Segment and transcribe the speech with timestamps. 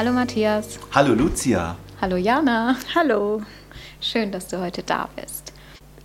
[0.00, 0.78] Hallo Matthias.
[0.92, 1.76] Hallo Lucia.
[2.00, 2.74] Hallo Jana.
[2.94, 3.42] Hallo.
[4.00, 5.52] Schön, dass du heute da bist.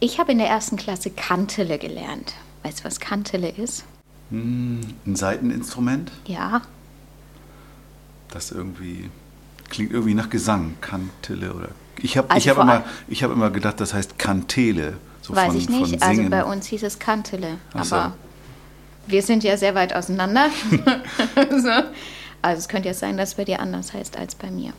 [0.02, 2.34] Ich habe in der ersten Klasse Kantele gelernt.
[2.64, 3.86] Weißt du, was Kantele ist?
[4.32, 6.64] Hm, ein Seiteninstrument, Ja.
[8.32, 9.10] das irgendwie
[9.70, 11.70] klingt irgendwie nach Gesang, Kantille oder.
[12.02, 14.98] Ich habe Also ich hab immer, ich hab immer gedacht, das heißt Kantele.
[15.22, 16.04] So Weiß von, ich Von nicht.
[16.04, 17.60] Also bei uns hieß es Kantele.
[17.74, 17.96] Ach so.
[17.96, 18.14] Aber
[19.08, 20.50] wir sind ja sehr weit auseinander.
[21.50, 21.72] so.
[22.46, 24.72] Also es könnte ja sein, dass es bei dir anders heißt als bei mir.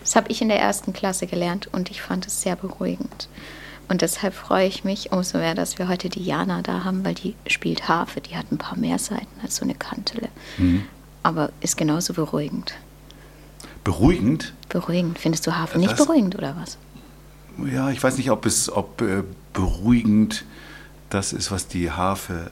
[0.00, 3.28] Das habe ich in der ersten Klasse gelernt und ich fand es sehr beruhigend.
[3.88, 7.14] Und deshalb freue ich mich umso mehr, dass wir heute die Jana da haben, weil
[7.14, 8.20] die spielt Harfe.
[8.20, 10.28] Die hat ein paar mehr Seiten als so eine Kantele.
[10.58, 10.84] Mhm.
[11.22, 12.74] Aber ist genauso beruhigend.
[13.84, 14.52] Beruhigend?
[14.68, 15.18] Beruhigend.
[15.18, 16.76] Findest du Harfe nicht Das- beruhigend oder was?
[17.72, 19.22] Ja, ich weiß nicht, ob es ob äh,
[19.54, 20.44] beruhigend
[21.08, 22.50] das ist, was die Harfe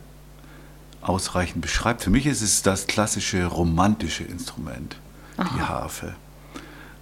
[1.03, 2.03] ausreichend beschreibt.
[2.03, 4.97] Für mich ist es das klassische romantische Instrument,
[5.39, 6.15] die Harfe.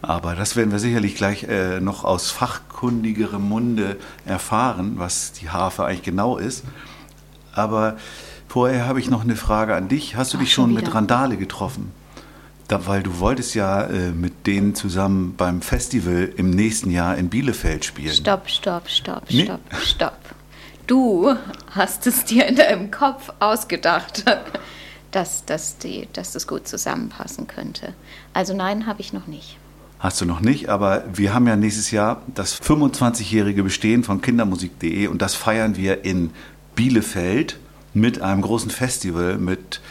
[0.00, 5.84] Aber das werden wir sicherlich gleich äh, noch aus fachkundigerem Munde erfahren, was die Harfe
[5.84, 6.62] eigentlich genau ist.
[7.52, 7.96] Aber
[8.46, 10.14] vorher habe ich noch eine Frage an dich.
[10.14, 10.94] Hast du Ach, dich schon schon mit.
[10.94, 11.90] Randale getroffen?
[12.68, 17.28] Da, weil du wolltest ja äh, mit denen zusammen beim Festival im nächsten Jahr in
[17.30, 18.14] Bielefeld spielen.
[18.14, 19.44] Stopp, stopp, stopp, Nee.
[19.46, 20.18] stopp, stopp.
[20.88, 21.32] Du
[21.70, 24.24] hast es dir in deinem Kopf ausgedacht,
[25.10, 27.92] dass, dass, die, dass das gut zusammenpassen könnte.
[28.32, 29.58] Also nein, habe ich noch nicht.
[29.98, 35.08] Hast du noch nicht, aber wir haben ja nächstes Jahr das 25-jährige Bestehen von Kindermusik.de
[35.08, 36.30] und das feiern wir in
[36.74, 37.58] Bielefeld
[37.92, 39.82] mit einem großen Festival mit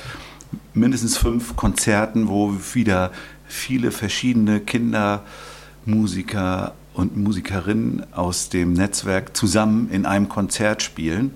[0.74, 3.12] mindestens fünf Konzerten, wo wieder
[3.48, 11.32] viele verschiedene Kindermusiker und Musikerinnen aus dem Netzwerk zusammen in einem Konzert spielen.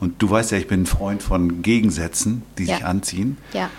[0.00, 2.76] Und du weißt ja, ich bin ein Freund von Gegensätzen, die Ja.
[2.76, 3.36] sich anziehen.
[3.52, 3.70] Ja.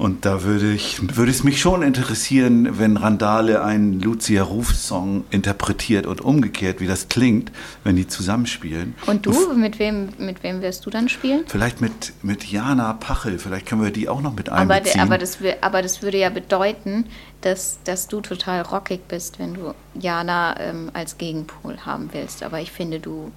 [0.00, 6.06] Und da würde, ich, würde es mich schon interessieren, wenn Randale einen Lucia Ruf-Song interpretiert
[6.06, 7.52] und umgekehrt, wie das klingt,
[7.84, 8.94] wenn die zusammenspielen.
[9.06, 11.44] Und du, mit wem, mit wem wirst du dann spielen?
[11.46, 14.92] Vielleicht mit, mit Jana Pachel, vielleicht können wir die auch noch mit Aber, einbeziehen.
[14.94, 17.04] de- aber, das, aber das würde ja bedeuten,
[17.42, 22.42] dass, dass du total rockig bist, wenn du Jana ähm, als Gegenpol haben willst.
[22.42, 23.30] Aber ich finde, du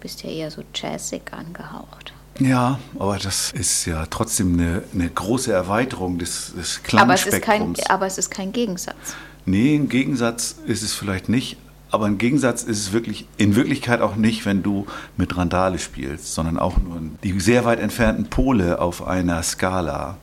[0.00, 2.12] bist ja eher so jazzig angehaucht.
[2.40, 7.42] Ja, aber das ist ja trotzdem eine, eine große Erweiterung des, des Aber es, ist
[7.42, 7.90] kein, Klangspektrums.
[7.90, 9.14] aber es ist kein Gegensatz.
[9.44, 11.56] Nee, ein Gegensatz ist es vielleicht nicht.
[11.92, 14.86] Aber ein Gegensatz ist es wirklich in Wirklichkeit auch nicht, wenn du
[15.16, 20.16] mit Randale spielst, sondern auch nur die sehr weit entfernten Pole auf einer Skala,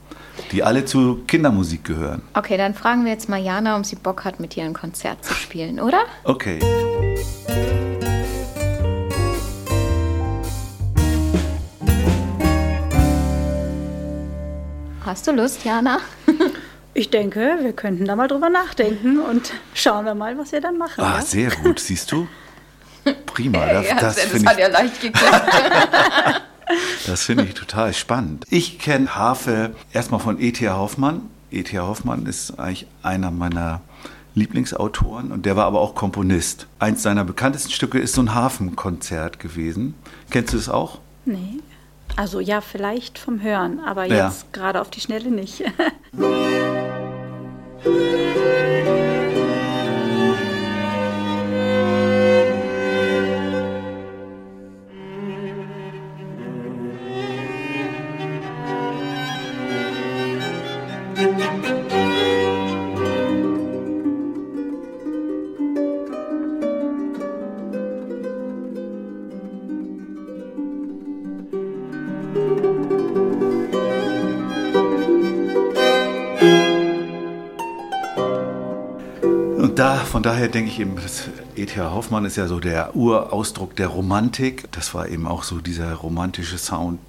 [0.54, 2.22] die alle zu Kindermusik gehören.
[2.36, 5.26] Okay, dann fragen wir jetzt mal Jana, ob sie Bock hat, mit dir ein Konzert
[5.26, 6.00] zu spielen, oder?
[6.24, 6.60] Okay.
[15.08, 16.00] Hast du Lust, Jana?
[16.94, 20.80] Ich denke, wir könnten da mal drüber nachdenken und schauen wir mal, was wir dann
[20.80, 21.00] machen.
[21.04, 21.22] Ah, ja?
[21.22, 22.28] sehr gut, siehst du?
[23.28, 25.54] Prima, das, das das finde hat ich, ja leicht geklappt.
[27.06, 28.46] das finde ich total spannend.
[28.50, 30.76] Ich kenne Harfe erstmal von E.T.A.
[30.76, 31.30] Hoffmann.
[31.52, 31.84] E.T.A.
[31.84, 33.82] Hoffmann ist eigentlich einer meiner
[34.34, 36.66] Lieblingsautoren und der war aber auch Komponist.
[36.80, 39.94] Eins seiner bekanntesten Stücke ist so ein Hafenkonzert gewesen.
[40.32, 40.98] Kennst du das auch?
[41.26, 41.60] Nee.
[42.18, 44.28] Also ja, vielleicht vom Hören, aber Ja.
[44.28, 45.64] jetzt gerade auf die Schnelle nicht.
[80.28, 81.92] daher denke ich eben, das E.T.A.
[81.92, 84.70] Hoffmann ist ja so der Urausdruck der Romantik.
[84.74, 87.00] Das war eben auch so dieser romantische Sound,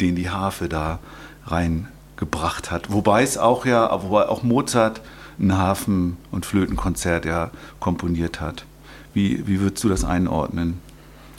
[0.00, 0.98] den die Harfe da
[1.46, 2.90] reingebracht hat.
[2.90, 5.02] Wobei es auch ja, wobei auch Mozart
[5.38, 7.50] ein Hafen- und Flötenkonzert ja
[7.80, 8.64] komponiert hat.
[9.12, 10.80] Wie, wie würdest du das einordnen,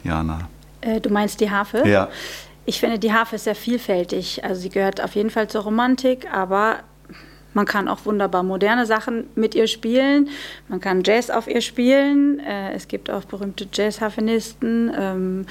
[0.04, 0.48] Jana?
[0.82, 1.88] Äh, du meinst die Harfe?
[1.88, 2.08] Ja.
[2.68, 4.44] Ich finde, die Harfe ist sehr vielfältig.
[4.44, 6.82] Also sie gehört auf jeden Fall zur Romantik, aber
[7.56, 10.30] man kann auch wunderbar moderne Sachen mit ihr spielen.
[10.68, 12.40] Man kann Jazz auf ihr spielen.
[12.40, 14.92] Äh, es gibt auch berühmte Jazzharfenisten.
[14.96, 15.46] Ähm,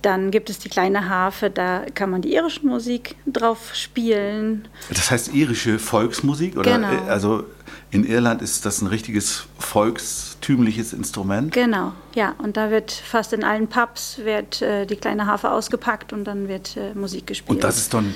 [0.00, 4.66] dann gibt es die kleine Harfe, da kann man die irische Musik drauf spielen.
[4.88, 6.56] Das heißt irische Volksmusik?
[6.56, 6.78] Oder?
[6.78, 7.04] Genau.
[7.06, 7.44] Also
[7.90, 11.52] in Irland ist das ein richtiges volkstümliches Instrument?
[11.52, 12.34] Genau, ja.
[12.38, 16.48] Und da wird fast in allen Pubs wird, äh, die kleine Harfe ausgepackt und dann
[16.48, 17.50] wird äh, Musik gespielt.
[17.50, 18.14] Und das ist, dann,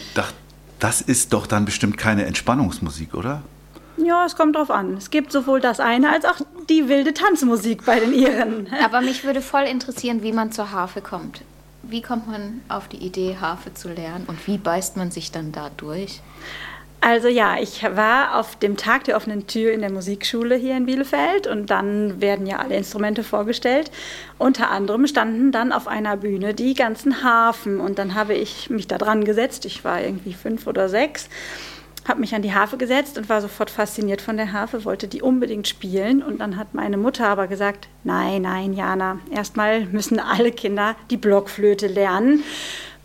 [0.79, 3.43] das ist doch dann bestimmt keine Entspannungsmusik, oder?
[3.97, 4.97] Ja, es kommt drauf an.
[4.97, 8.69] Es gibt sowohl das eine als auch die wilde Tanzmusik bei den Iren.
[8.85, 11.43] Aber mich würde voll interessieren, wie man zur Harfe kommt.
[11.83, 15.53] Wie kommt man auf die Idee, Harfe zu lernen und wie beißt man sich dann
[15.53, 16.21] da durch?
[17.07, 20.87] Also ja, ich war auf dem Tag der offenen Tür in der Musikschule hier in
[20.87, 23.91] Bielefeld und dann werden ja alle Instrumente vorgestellt.
[24.39, 28.89] Unter anderem standen dann auf einer Bühne die ganzen Harfen und dann habe ich mich
[28.89, 29.67] da dran gesetzt.
[29.67, 31.29] Ich war irgendwie fünf oder sechs
[32.07, 35.23] habe mich an die Harfe gesetzt und war sofort fasziniert von der Harfe, wollte die
[35.23, 36.23] unbedingt spielen.
[36.23, 41.17] Und dann hat meine Mutter aber gesagt, nein, nein, Jana, erstmal müssen alle Kinder die
[41.17, 42.45] Blockflöte lernen.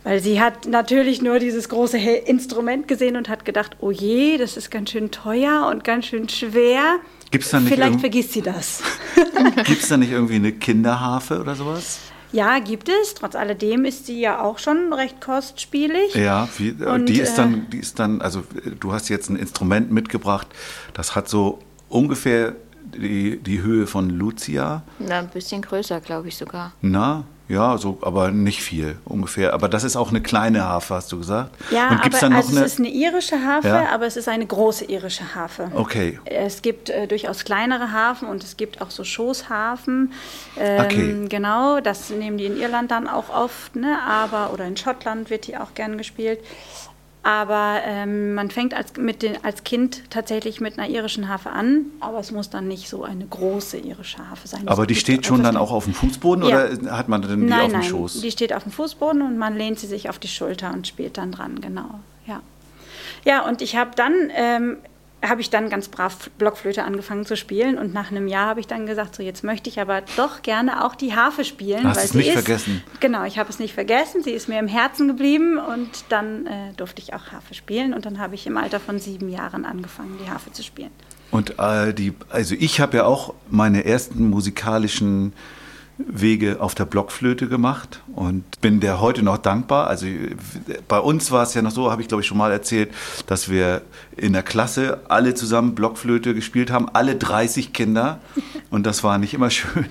[0.02, 4.56] Weil sie hat natürlich nur dieses große Instrument gesehen und hat gedacht, oh je, das
[4.56, 6.96] ist ganz schön teuer und ganz schön schwer.
[7.30, 8.82] Gibt's da nicht Vielleicht vergisst sie das.
[9.66, 12.00] Gibt es da nicht irgendwie eine Kinderharfe oder sowas?
[12.32, 13.14] Ja, gibt es.
[13.14, 16.14] Trotz alledem ist sie ja auch schon recht kostspielig.
[16.14, 18.44] Ja, wie, und, die ist dann, die ist dann, also
[18.78, 20.46] du hast jetzt ein Instrument mitgebracht,
[20.94, 21.58] das hat so
[21.88, 22.54] ungefähr
[22.94, 24.82] die, die Höhe von Lucia.
[24.98, 26.72] Na, ein bisschen größer, glaube ich sogar.
[26.80, 29.52] Na, ja, so, aber nicht viel ungefähr.
[29.52, 31.50] Aber das ist auch eine kleine Harfe, hast du gesagt.
[31.70, 33.88] Ja, Und gibt's aber dann noch also eine, es ist eine irische Harfe, Ja.
[33.92, 35.70] aber es ist eine große irische Harfe.
[35.74, 36.18] Okay.
[36.24, 40.12] Es gibt äh, durchaus kleinere Hafen und es gibt auch so Schoßhafen.
[40.58, 41.26] Ähm, Okay.
[41.28, 43.98] Genau, das nehmen die in Irland dann auch oft, ne?
[44.06, 46.38] aber oder in Schottland wird die auch gern gespielt.
[47.22, 52.18] Aber ähm, man fängt als, den, als Kind tatsächlich mit einer irischen Harfe an, aber
[52.18, 54.66] es muss dann nicht so eine große irische Harfe sein.
[54.66, 56.66] aber die steht schon dann auch auf dem Fußboden Ja.
[56.66, 58.22] oder hat man dann die nein, auf dem nein, Schoß?
[58.22, 61.18] Die steht auf dem Fußboden und man lehnt sie sich auf die Schulter und spielt
[61.18, 62.00] dann dran, genau.
[62.26, 62.40] Ja,
[63.24, 64.78] ja und ich habe dann, ähm,
[65.22, 68.66] habe ich dann ganz brav Blockflöte angefangen zu spielen und nach einem Jahr habe ich
[68.66, 71.84] dann gesagt, so jetzt möchte ich aber doch gerne auch die Harfe spielen.
[71.84, 72.82] Hast weil es sie nicht ist, vergessen?
[73.00, 76.72] Genau, ich habe es nicht vergessen, sie ist mir im Herzen geblieben und dann äh,
[76.76, 80.18] durfte ich auch Harfe spielen und dann habe ich im Alter von sieben Jahren angefangen,
[80.24, 80.90] die Harfe zu spielen.
[81.30, 85.32] Und äh, die, also ich habe ja auch meine ersten musikalischen
[86.06, 89.86] Wege auf der Blockflöte gemacht und bin der heute noch dankbar.
[89.86, 90.06] Also
[90.88, 92.90] bei uns war es ja noch so, habe ich glaube ich schon mal erzählt,
[93.26, 93.82] dass wir
[94.16, 98.20] in der Klasse alle zusammen Blockflöte gespielt haben, alle 30 Kinder
[98.70, 99.86] und das war nicht immer schön.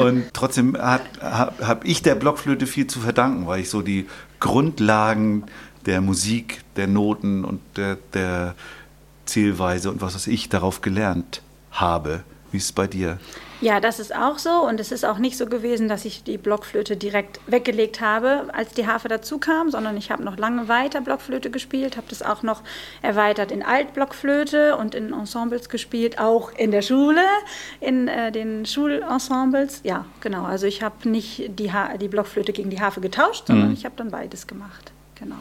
[0.00, 4.06] Und trotzdem habe hab ich der Blockflöte viel zu verdanken, weil ich so die
[4.40, 5.44] Grundlagen
[5.86, 8.54] der Musik, der Noten und der, der
[9.24, 12.24] Zählweise und was weiß ich darauf gelernt habe.
[12.50, 13.18] Wie ist es bei dir?
[13.60, 14.50] Ja, das ist auch so.
[14.50, 18.72] Und es ist auch nicht so gewesen, dass ich die Blockflöte direkt weggelegt habe, als
[18.72, 22.44] die Harfe dazu kam, sondern ich habe noch lange weiter Blockflöte gespielt, habe das auch
[22.44, 22.62] noch
[23.02, 27.22] erweitert in Altblockflöte und in Ensembles gespielt, auch in der Schule,
[27.80, 29.80] in äh, den Schulensembles.
[29.82, 30.44] Ja, genau.
[30.44, 33.96] Also ich habe nicht die, ha die Blockflöte gegen die Harfe getauscht, sondern ich habe
[33.96, 34.92] dann beides gemacht.
[35.16, 35.36] Genau.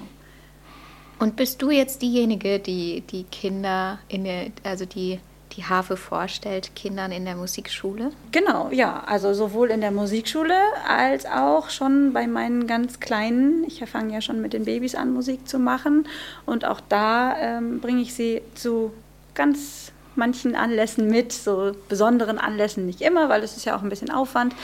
[1.20, 5.20] Und bist du jetzt diejenige, die die Kinder in der, also die
[5.58, 8.12] die Harfe vorstellt, Kindern in der Musikschule?
[8.32, 9.04] Genau, ja.
[9.06, 10.56] Also sowohl in der Musikschule
[10.88, 13.64] als auch schon bei meinen ganz Kleinen.
[13.66, 16.08] Ich fange ja schon mit den Babys an, Musik zu machen.
[16.46, 18.94] Und auch da ähm, bringe ich sie zu
[19.34, 23.90] ganz manchen Anlässen mit, so besonderen Anlässen nicht immer, weil es ist ja auch ein
[23.90, 24.56] bisschen Aufwand.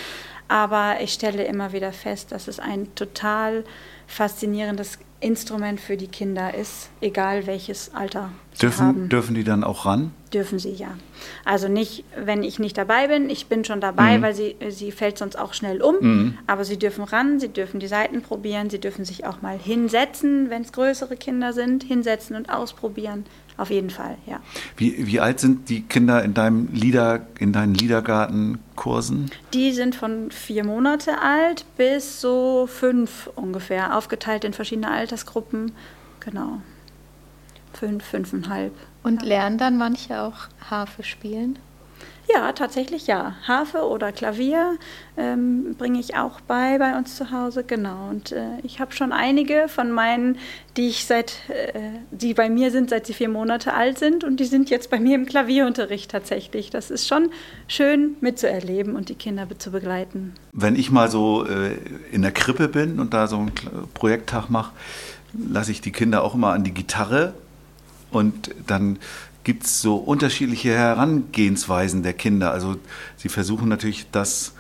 [0.48, 3.64] Aber ich stelle immer wieder fest, dass es ein total
[4.06, 9.10] faszinierendes Instrument für die Kinder ist, egal welches Alter sie Dürfen, haben.
[9.10, 10.12] dürfen die dann auch ran?
[10.34, 10.90] Dürfen sie ja.
[11.46, 13.30] Also nicht, wenn ich nicht dabei bin.
[13.30, 14.22] Ich bin schon dabei, Mhm.
[14.22, 16.38] weil sie, sie fällt sonst auch schnell um.
[16.48, 20.50] Aber sie dürfen ran, sie dürfen die Seiten probieren, sie dürfen sich auch mal hinsetzen,
[20.50, 23.26] wenn es größere Kinder sind, hinsetzen und ausprobieren.
[23.56, 24.40] Auf jeden Fall, ja.
[24.78, 29.30] Wie, wie alt sind die Kinder in deinem Lieder, in deinen Liedergartenkursen?
[29.54, 35.72] Die sind von vier Monate alt bis so fünf ungefähr, aufgeteilt in verschiedene Altersgruppen.
[36.20, 36.62] Genau.
[37.74, 38.74] Fünf, fünfeinhalb.
[39.04, 41.60] Und lernen dann manche auch Harfe spielen?
[42.34, 43.36] Ja, tatsächlich ja.
[43.48, 44.78] Harfe oder Klavier
[45.18, 48.10] ähm, bringe ich auch bei bei uns zu Hause, genau.
[48.10, 50.38] Und äh, ich habe schon einige von meinen,
[50.78, 51.80] die ich seit, äh,
[52.12, 55.00] die bei mir sind, seit sie vier Monate alt sind und die sind jetzt bei
[55.00, 56.70] mir im Klavierunterricht tatsächlich.
[56.70, 57.30] Das ist schon
[57.68, 60.34] schön mitzuerleben und die Kinder zu begleiten.
[60.54, 61.78] Wenn ich mal so äh,
[62.12, 63.52] in der Krippe bin und da so einen
[63.94, 64.72] Projekttag mache,
[65.34, 67.34] lasse ich die Kinder auch immer an die Gitarre
[68.12, 69.00] und dann
[69.44, 72.52] gibt es so unterschiedliche Herangehensweisen der Kinder.
[72.52, 72.78] Also
[73.18, 74.54] sie versuchen natürlich das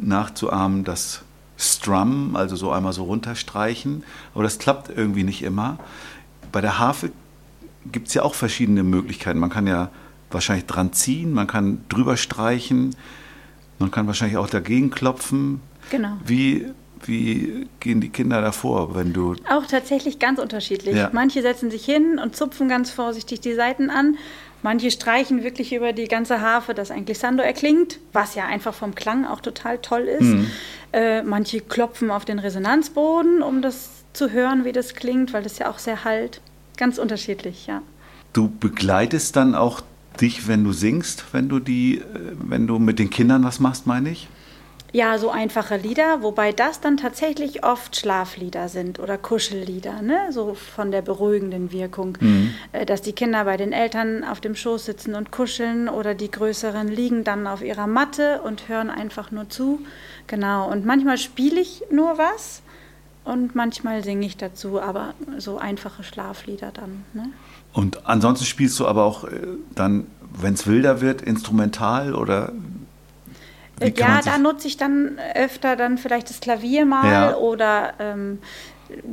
[0.00, 1.22] nachzuahmen, das
[1.56, 5.78] Strum, also so einmal so runterstreichen, aber das klappt irgendwie nicht immer.
[6.52, 7.10] Bei der Harfe
[7.90, 9.40] gibt es ja auch verschiedene Möglichkeiten.
[9.40, 9.90] Man kann ja
[10.30, 12.94] wahrscheinlich dran ziehen, man kann drüber streichen,
[13.78, 15.60] man kann wahrscheinlich auch dagegen klopfen.
[15.90, 16.16] Genau.
[16.24, 16.66] Wie,
[17.04, 19.36] wie gehen die Kinder davor, wenn du.
[19.48, 20.96] Auch tatsächlich ganz unterschiedlich.
[20.96, 21.10] Ja.
[21.12, 24.16] Manche setzen sich hin und zupfen ganz vorsichtig die Seiten an.
[24.62, 28.94] Manche streichen wirklich über die ganze Harfe, dass ein Glissando erklingt, was ja einfach vom
[28.94, 30.22] Klang auch total toll ist.
[30.22, 30.50] Mhm.
[30.92, 35.58] Äh, manche klopfen auf den Resonanzboden, um das zu hören, wie das klingt, weil das
[35.58, 36.40] ja auch sehr halt.
[36.76, 37.82] Ganz unterschiedlich, ja.
[38.32, 39.80] Du begleitest dann auch
[40.20, 42.02] dich, wenn du singst, wenn du die, äh,
[42.38, 44.28] wenn du mit den Kindern was machst, meine ich?
[44.92, 50.16] Ja, so einfache Lieder, wobei das dann tatsächlich oft Schlaflieder sind oder Kuschellieder, ne?
[50.30, 52.16] so von der beruhigenden Wirkung,
[52.72, 56.30] äh, dass die Kinder bei den Eltern auf dem Schoß sitzen und kuscheln oder die
[56.30, 59.80] Größeren liegen dann auf ihrer Matte und hören einfach nur zu.
[60.26, 62.62] Genau, und manchmal spiele ich nur was
[63.24, 67.04] und manchmal singe ich dazu, aber so einfache Schlaflieder dann.
[67.12, 67.30] Ne?
[67.74, 69.28] Und ansonsten spielst du aber auch äh,
[69.74, 72.52] dann, wenn es wilder wird, instrumental oder
[73.80, 77.36] ja, man sich- da nutze ich dann öfter dann vielleicht das Klavier mal Ja.
[77.36, 78.38] oder ähm,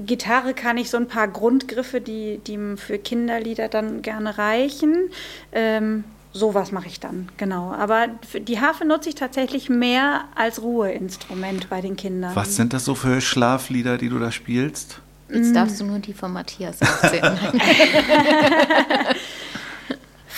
[0.05, 5.10] Gitarre kann ich so ein paar Grundgriffe, die, die für Kinderlieder dann gerne reichen.
[5.51, 7.74] Ähm, sowas mache ich dann, genau.
[7.74, 12.34] Aber für die Harfe nutze ich tatsächlich mehr als Ruheinstrument bei den Kindern.
[12.36, 15.00] Was sind das so für Schlaflieder, die du da spielst?
[15.27, 15.53] Jetzt Mm.
[15.55, 17.38] darfst du nur die von Matthias aufzählen.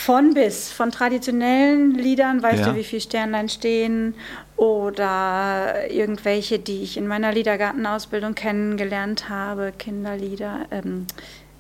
[0.08, 2.72] Von bis, von traditionellen Liedern, weißt Ja.
[2.72, 4.14] du, wie viele Sternlein stehen,
[4.56, 11.08] oder irgendwelche, die ich in meiner Liedergartenausbildung kennengelernt habe, Kinderlieder, ähm,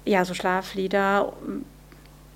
[0.05, 1.33] ja, so Schlaflieder,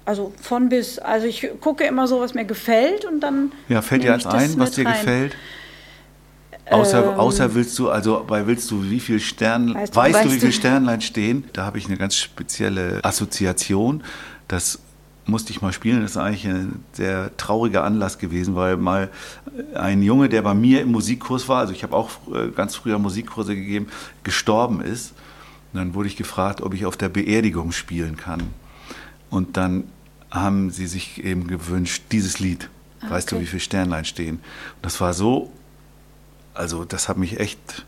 [0.03, 0.99] also von bis.
[0.99, 3.53] Also ich gucke immer so, was mir gefällt und dann.
[3.69, 4.91] Ja, fällt dir eins ein, was dir rein.
[4.93, 5.37] gefällt?
[6.69, 10.31] Außer, Ähm, außer willst du, also bei willst du, wie viel Stern, weißt, Weißt du-
[10.33, 11.45] wie viele Sternlein stehen?
[11.53, 14.03] Da habe ich eine ganz spezielle Assoziation.
[14.49, 14.79] Das
[15.25, 16.01] musste ich mal spielen.
[16.01, 19.09] Das ist eigentlich ein sehr trauriger Anlass gewesen, weil mal
[19.75, 22.99] ein Junge, der bei mir im Musikkurs war, also ich habe auch äh, ganz früher
[22.99, 23.87] Musikkurse gegeben,
[24.23, 25.13] gestorben ist.
[25.73, 28.41] Und dann wurde ich gefragt, ob ich auf der Beerdigung spielen kann.
[29.29, 29.85] Und dann
[30.29, 32.69] haben sie sich eben gewünscht, dieses Lied.
[33.07, 33.43] Weißt du, okay.
[33.43, 34.35] wie viele Sternlein stehen?
[34.35, 35.51] Und das war so,
[36.53, 37.85] also das hat mich echt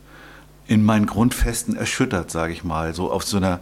[0.66, 2.94] in meinen Grundfesten erschüttert, sage ich mal.
[2.94, 3.60] So auf so einer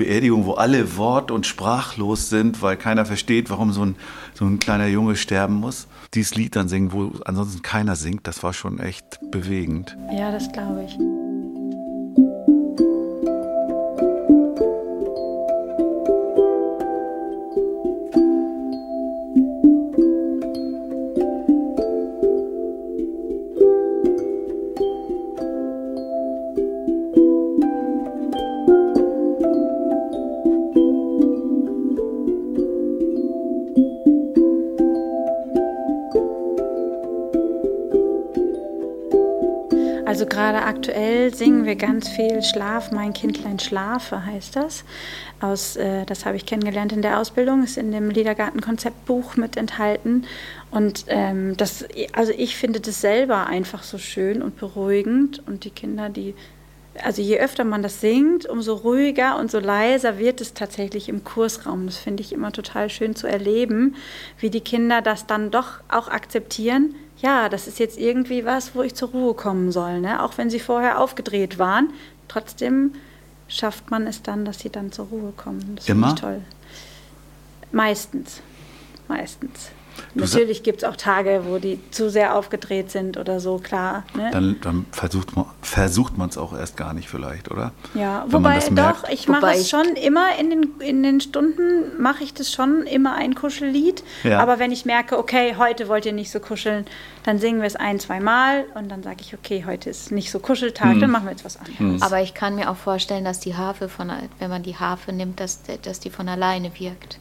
[0.00, 3.96] Beerdigung, wo alle wort- und sprachlos sind, weil keiner versteht, warum so ein,
[4.34, 5.86] so ein kleiner Junge sterben muss.
[6.14, 9.96] Dieses Lied dann singen, wo ansonsten keiner singt, das war schon echt bewegend.
[10.12, 10.96] Ja, das glaube ich.
[40.20, 44.84] Also gerade aktuell singen wir ganz viel Schlaf, mein Kindlein schlafe heißt das.
[45.40, 50.26] Aus, äh, das habe ich kennengelernt in der Ausbildung, ist in dem Liedergarten-Konzeptbuch mit enthalten.
[50.70, 55.42] Und ähm, das, also ich finde das selber einfach so schön und beruhigend.
[55.46, 56.34] Und die Kinder, die,
[57.02, 61.24] also je öfter man das singt, umso ruhiger und so leiser wird es tatsächlich im
[61.24, 61.86] Kursraum.
[61.86, 63.96] Das finde ich immer total schön zu erleben,
[64.38, 66.94] wie die Kinder das dann doch auch akzeptieren.
[67.22, 70.00] Ja, das ist jetzt irgendwie was, wo ich zur Ruhe kommen soll.
[70.00, 70.22] Ne?
[70.22, 71.90] Auch wenn sie vorher aufgedreht waren,
[72.28, 72.94] trotzdem
[73.48, 75.74] schafft man es dann, dass sie dann zur Ruhe kommen.
[75.76, 76.14] Das finde Immer?
[76.14, 76.40] ich toll.
[77.72, 78.40] Meistens.
[79.08, 79.70] Meistens.
[80.14, 84.04] Du Natürlich gibt es auch Tage, wo die zu sehr aufgedreht sind oder so, klar.
[84.14, 84.30] Ne?
[84.32, 87.72] Dann, dann versucht man versucht man es auch erst gar nicht vielleicht, oder?
[87.94, 89.02] Ja, Wenn man wobei merkt.
[89.02, 92.82] doch, ich mache es schon immer in den, in den Stunden, mache ich das schon
[92.86, 94.02] immer ein Kuschellied.
[94.24, 94.40] Ja.
[94.40, 96.86] Aber wenn ich merke, okay, heute wollt ihr nicht so kuscheln,
[97.24, 100.30] dann singen wir es ein, zwei Mal und dann sage ich, okay, heute ist nicht
[100.30, 101.00] so Kuscheltag, Hm.
[101.00, 102.02] dann machen wir jetzt was anderes.
[102.02, 105.38] Aber ich kann mir auch vorstellen, dass die Harfe von, wenn man die Harfe nimmt,
[105.40, 107.18] dass, dass die von alleine wirkt.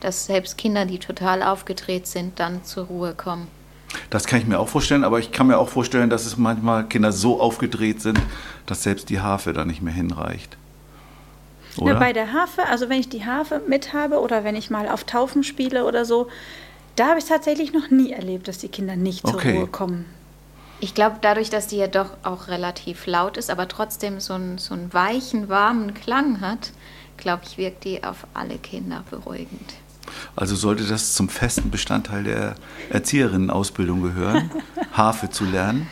[0.00, 3.48] Dass selbst Kinder, die total aufgedreht sind, dann zur Ruhe kommen.
[4.10, 6.84] Das kann ich mir auch vorstellen, aber ich kann mir auch vorstellen, dass es manchmal
[6.86, 8.18] Kinder so aufgedreht sind,
[8.66, 10.56] dass selbst die Harfe da nicht mehr hinreicht.
[11.78, 11.94] Oder?
[11.94, 14.88] Na, bei der Harfe, also wenn ich die Harfe mit habe oder wenn ich mal
[14.88, 16.28] auf Taufen spiele oder so,
[16.96, 19.58] da habe ich tatsächlich noch nie erlebt, dass die Kinder nicht zur okay.
[19.58, 20.04] Ruhe kommen.
[20.80, 24.58] Ich glaube, dadurch, dass die ja doch auch relativ laut ist, aber trotzdem so einen,
[24.58, 26.72] so einen weichen, warmen Klang hat,
[27.16, 29.74] glaube ich, wirkt die auf alle Kinder beruhigend.
[30.34, 32.56] Also sollte das zum festen Bestandteil der
[32.90, 34.50] Erzieherinnenausbildung gehören,
[34.92, 35.88] Harfe zu lernen?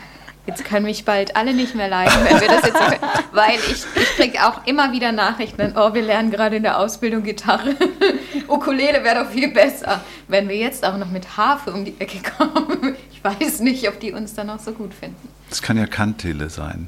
[0.47, 3.07] Jetzt können mich bald alle nicht mehr leiden, wenn wir das jetzt so.
[3.31, 7.23] Weil ich, ich kriege auch immer wieder Nachrichten, oh, wir lernen gerade in der Ausbildung
[7.23, 7.75] Gitarre.
[8.47, 10.01] Ukulele wäre doch viel besser.
[10.27, 13.99] Wenn wir jetzt auch noch mit Harfe um die Ecke kommen, ich weiß nicht, ob
[13.99, 15.29] die uns dann auch so gut finden.
[15.49, 16.87] Das kann ja Kantele sein.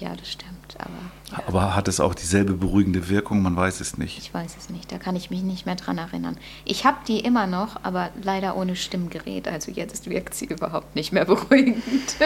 [0.00, 0.55] Ja, das stimmt.
[0.78, 0.92] Aber,
[1.30, 1.42] ja.
[1.46, 3.42] aber hat es auch dieselbe beruhigende Wirkung?
[3.42, 4.18] Man weiß es nicht.
[4.18, 4.90] Ich weiß es nicht.
[4.92, 6.36] Da kann ich mich nicht mehr dran erinnern.
[6.64, 9.48] Ich habe die immer noch, aber leider ohne Stimmgerät.
[9.48, 12.16] Also jetzt wirkt sie überhaupt nicht mehr beruhigend.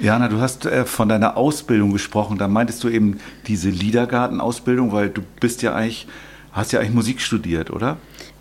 [0.00, 2.38] Jana, du hast äh, von deiner Ausbildung gesprochen.
[2.38, 6.06] Da meintest du eben diese Liedergartenausbildung, weil du bist ja eigentlich,
[6.52, 7.96] hast ja eigentlich Musik studiert, oder?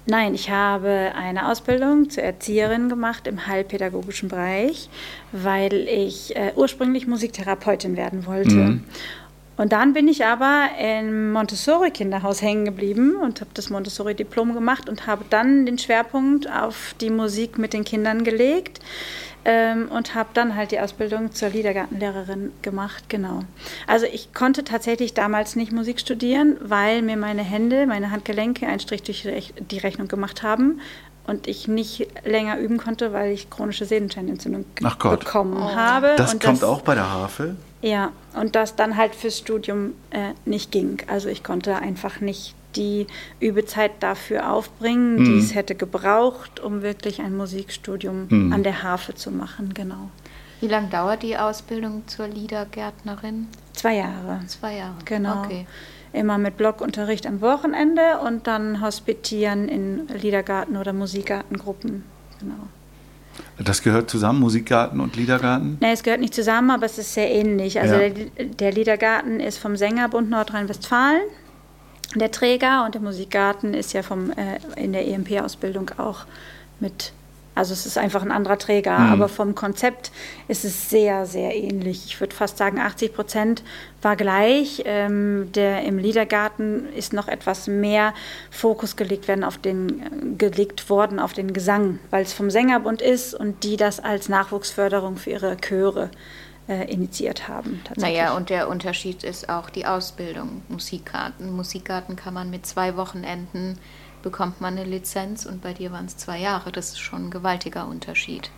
[0.05, 4.89] Nein, ich habe eine Ausbildung zur Erzieherin gemacht im heilpädagogischen Bereich,
[5.31, 8.55] weil ich äh, ursprünglich Musiktherapeutin werden wollte.
[8.55, 8.83] Mhm.
[9.55, 15.05] Und dann bin ich aber im Montessori-Kinderhaus hängen geblieben und habe das Montessori-Diplom gemacht und
[15.05, 18.79] habe dann den Schwerpunkt auf die Musik mit den Kindern gelegt
[19.45, 23.41] ähm, und habe dann halt die Ausbildung zur Liedergartenlehrerin gemacht, genau.
[23.87, 28.79] Also ich konnte tatsächlich damals nicht Musik studieren, weil mir meine Hände, meine Handgelenke einen
[28.79, 30.79] Strich durch die Rechnung gemacht haben
[31.27, 35.75] und ich nicht länger üben konnte, weil ich chronische Sehnenscheinentzündung bekommen oh.
[35.75, 36.13] habe.
[36.17, 37.55] Das und kommt das, auch bei der Harfe?
[37.81, 41.01] Ja, und das dann halt fürs Studium äh, nicht ging.
[41.07, 43.07] Also ich konnte einfach nicht die
[43.39, 45.25] Übezeit dafür aufbringen, mhm.
[45.25, 48.53] die es hätte gebraucht, um wirklich ein Musikstudium mhm.
[48.53, 50.09] an der Harfe zu machen, genau.
[50.59, 53.47] Wie lange dauert die Ausbildung zur Liedergärtnerin?
[53.73, 54.39] Zwei Jahre.
[54.47, 55.43] Zwei Jahre, genau.
[55.43, 55.67] Okay.
[56.13, 62.03] Immer mit Blockunterricht am Wochenende und dann hospitieren in Liedergarten- oder Musikgartengruppen,
[62.39, 62.67] genau.
[63.57, 65.77] Das gehört zusammen, Musikgarten und Liedergarten?
[65.79, 67.79] Nein, es gehört nicht zusammen, aber es ist sehr ähnlich.
[67.79, 68.09] Also ja.
[68.09, 71.21] der, der Liedergarten ist vom Sängerbund Nordrhein-Westfalen
[72.19, 76.25] der Träger und der Musikgarten ist ja vom, äh, in der EMP-Ausbildung auch
[76.79, 77.13] mit,
[77.55, 79.13] also es ist einfach ein anderer Träger, mhm.
[79.13, 80.11] aber vom Konzept
[80.47, 82.05] ist es sehr, sehr ähnlich.
[82.05, 83.63] Ich würde fast sagen, 80 Prozent
[84.01, 84.83] war gleich.
[84.85, 88.13] Ähm, der, Im Liedergarten ist noch etwas mehr
[88.51, 93.33] Fokus gelegt, werden auf den, gelegt worden auf den Gesang, weil es vom Sängerbund ist
[93.33, 96.09] und die das als Nachwuchsförderung für ihre Chöre
[96.67, 97.81] äh, initiiert haben.
[97.97, 100.61] Naja, und der Unterschied ist auch die Ausbildung.
[100.69, 101.55] Musikkarten.
[101.55, 103.77] Musikkarten kann man mit zwei Wochenenden
[104.21, 106.71] bekommt man eine Lizenz und bei dir waren es zwei Jahre.
[106.71, 108.49] Das ist schon ein gewaltiger Unterschied.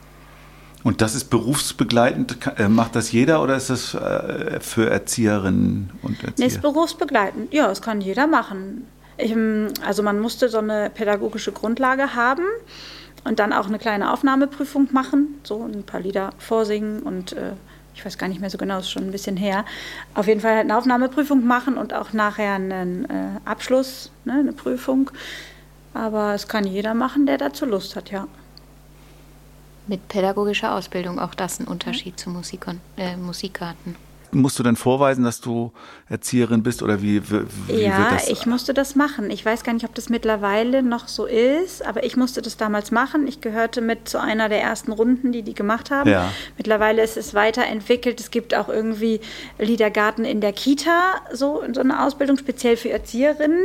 [0.83, 6.23] Und das ist berufsbegleitend, äh, macht das jeder oder ist das äh, für Erzieherinnen und
[6.23, 6.33] Erzieher?
[6.37, 8.85] Nee, ist berufsbegleitend, ja, das kann jeder machen.
[9.17, 12.43] Ich, ähm, also man musste so eine pädagogische Grundlage haben
[13.23, 17.53] und dann auch eine kleine Aufnahmeprüfung machen, so ein paar Lieder vorsingen und äh,
[17.95, 19.65] ich weiß gar nicht mehr so genau, ist schon ein bisschen her,
[20.13, 25.09] auf jeden Fall eine Aufnahmeprüfung machen und auch nachher einen äh, Abschluss, ne, eine Prüfung.
[25.93, 28.27] Aber es kann jeder machen, der dazu Lust hat, ja.
[29.87, 32.65] Mit pädagogischer Ausbildung auch das ein Unterschied zu Musik
[32.97, 33.95] äh, Musikkarten
[34.35, 35.71] musst du denn vorweisen, dass du
[36.07, 37.35] Erzieherin bist oder wie, wie
[37.81, 38.27] ja, wird das?
[38.27, 39.31] Ja, ich musste das machen.
[39.31, 42.91] Ich weiß gar nicht, ob das mittlerweile noch so ist, aber ich musste das damals
[42.91, 43.27] machen.
[43.27, 46.09] Ich gehörte mit zu einer der ersten Runden, die die gemacht haben.
[46.09, 46.31] Ja.
[46.57, 48.19] Mittlerweile ist es weiterentwickelt.
[48.19, 49.19] Es gibt auch irgendwie
[49.57, 53.63] Liedergarten in der Kita, so, so eine Ausbildung speziell für Erzieherinnen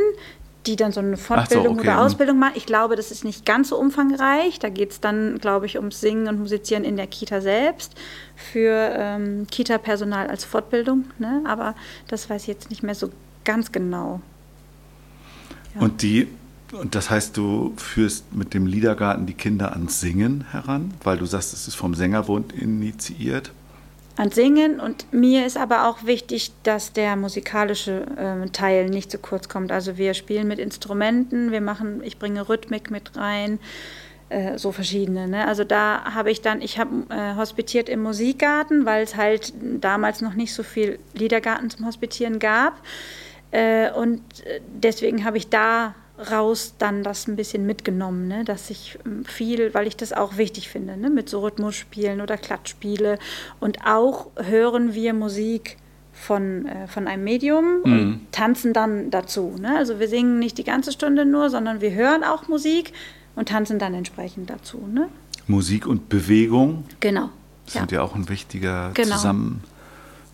[0.66, 1.88] die dann so eine Fortbildung so, okay.
[1.88, 1.98] oder mhm.
[2.00, 2.52] Ausbildung machen.
[2.56, 4.58] Ich glaube, das ist nicht ganz so umfangreich.
[4.58, 7.94] Da geht es dann, glaube ich, ums Singen und Musizieren in der Kita selbst
[8.36, 11.04] für ähm, Kita-Personal als Fortbildung.
[11.18, 11.42] Ne?
[11.46, 11.74] Aber
[12.08, 13.10] das weiß ich jetzt nicht mehr so
[13.44, 14.20] ganz genau.
[15.74, 15.80] Ja.
[15.82, 16.28] Und die
[16.72, 21.26] und das heißt, du führst mit dem Liedergarten die Kinder ans Singen heran, weil du
[21.26, 23.52] sagst, es ist vom Sängerbund initiiert?
[24.16, 24.80] An Singen.
[24.80, 29.72] Und mir ist aber auch wichtig, dass der musikalische äh, Teil nicht zu kurz kommt.
[29.72, 33.58] Also wir spielen mit Instrumenten, wir machen, ich bringe Rhythmik mit rein,
[34.28, 35.28] äh, so verschiedene.
[35.28, 35.46] Ne?
[35.46, 40.20] Also da habe ich dann, ich habe äh, hospitiert im Musikgarten, weil es halt damals
[40.20, 42.74] noch nicht so viel Liedergarten zum Hospitieren gab.
[43.50, 45.94] Äh, und äh, deswegen habe ich da
[46.30, 48.44] raus dann das ein bisschen mitgenommen, ne?
[48.44, 51.10] dass ich ähm, viel, weil ich das auch wichtig finde, ne?
[51.10, 53.18] mit so Rhythmusspielen oder Klatschspiele.
[53.58, 55.76] Und auch hören wir Musik
[56.12, 57.92] von, äh, von einem Medium mhm.
[57.92, 59.56] und tanzen dann dazu.
[59.58, 59.76] Ne?
[59.76, 62.92] Also wir singen nicht die ganze Stunde nur, sondern wir hören auch Musik
[63.36, 64.86] und tanzen dann entsprechend dazu.
[64.92, 65.08] Ne?
[65.46, 67.30] Musik und Bewegung Genau.
[67.66, 69.16] sind ja, auch ein wichtiger Genau.
[69.16, 69.64] zusammen,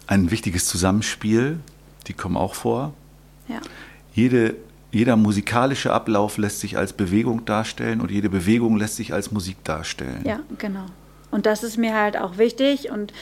[0.07, 1.59] ein wichtiges Zusammenspiel.
[2.07, 2.93] Die kommen auch vor.
[3.49, 3.61] ja.
[4.15, 4.57] Jede,
[4.97, 9.63] jeder musikalische Ablauf lässt sich als Bewegung darstellen und jede Bewegung lässt sich als Musik
[9.63, 10.23] darstellen.
[10.25, 10.87] Ja, genau.
[11.31, 13.13] Und das ist mir halt auch wichtig und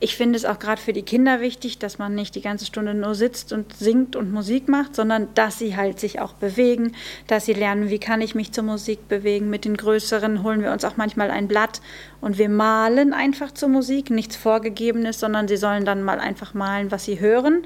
[0.00, 2.92] ich finde es auch gerade für die Kinder wichtig, dass man nicht die ganze Stunde
[2.92, 6.92] nur sitzt und singt und Musik macht, sondern dass sie halt sich auch bewegen,
[7.26, 9.48] dass sie lernen, wie kann ich mich zur Musik bewegen.
[9.48, 11.80] Mit den Größeren holen wir uns auch manchmal ein Blatt
[12.20, 16.90] und wir malen einfach zur Musik, nichts Vorgegebenes, sondern sie sollen dann mal einfach malen,
[16.90, 17.64] was sie hören.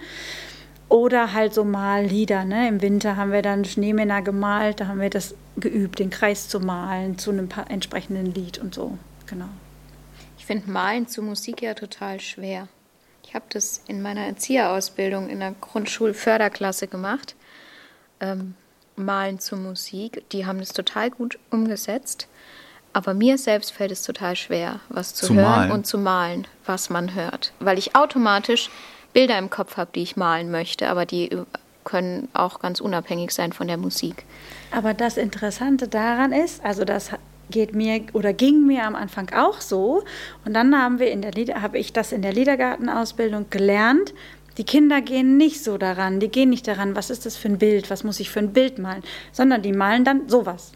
[0.88, 2.44] Oder halt so Mallieder.
[2.44, 2.68] Ne?
[2.68, 6.60] Im Winter haben wir dann Schneemänner gemalt, da haben wir das geübt, den Kreis zu
[6.60, 8.96] malen zu einem entsprechenden Lied und so.
[9.26, 9.48] Genau.
[10.38, 12.68] Ich finde Malen zu Musik ja total schwer.
[13.22, 17.34] Ich habe das in meiner Erzieherausbildung in der Grundschulförderklasse gemacht.
[18.20, 18.54] Ähm,
[18.96, 20.24] Malen zu Musik.
[20.32, 22.28] Die haben das total gut umgesetzt.
[22.94, 25.72] Aber mir selbst fällt es total schwer, was zu, Zu hören malen.
[25.72, 27.52] und zu malen, was man hört.
[27.60, 28.70] Weil ich automatisch
[29.12, 31.44] Bilder im Kopf habe, die ich malen möchte, aber die äh,
[31.84, 34.24] können auch ganz unabhängig sein von der Musik.
[34.70, 37.10] Aber das Interessante daran ist, also das
[37.50, 40.04] geht mir oder ging mir am Anfang auch so.
[40.44, 44.12] Und dann haben wir in der Lieder, habe ich das in der Liedergartenausbildung gelernt.
[44.58, 47.58] Die Kinder gehen nicht so daran, die gehen nicht daran, was ist das für ein
[47.58, 50.72] Bild, was muss ich für ein Bild malen, sondern die malen dann sowas.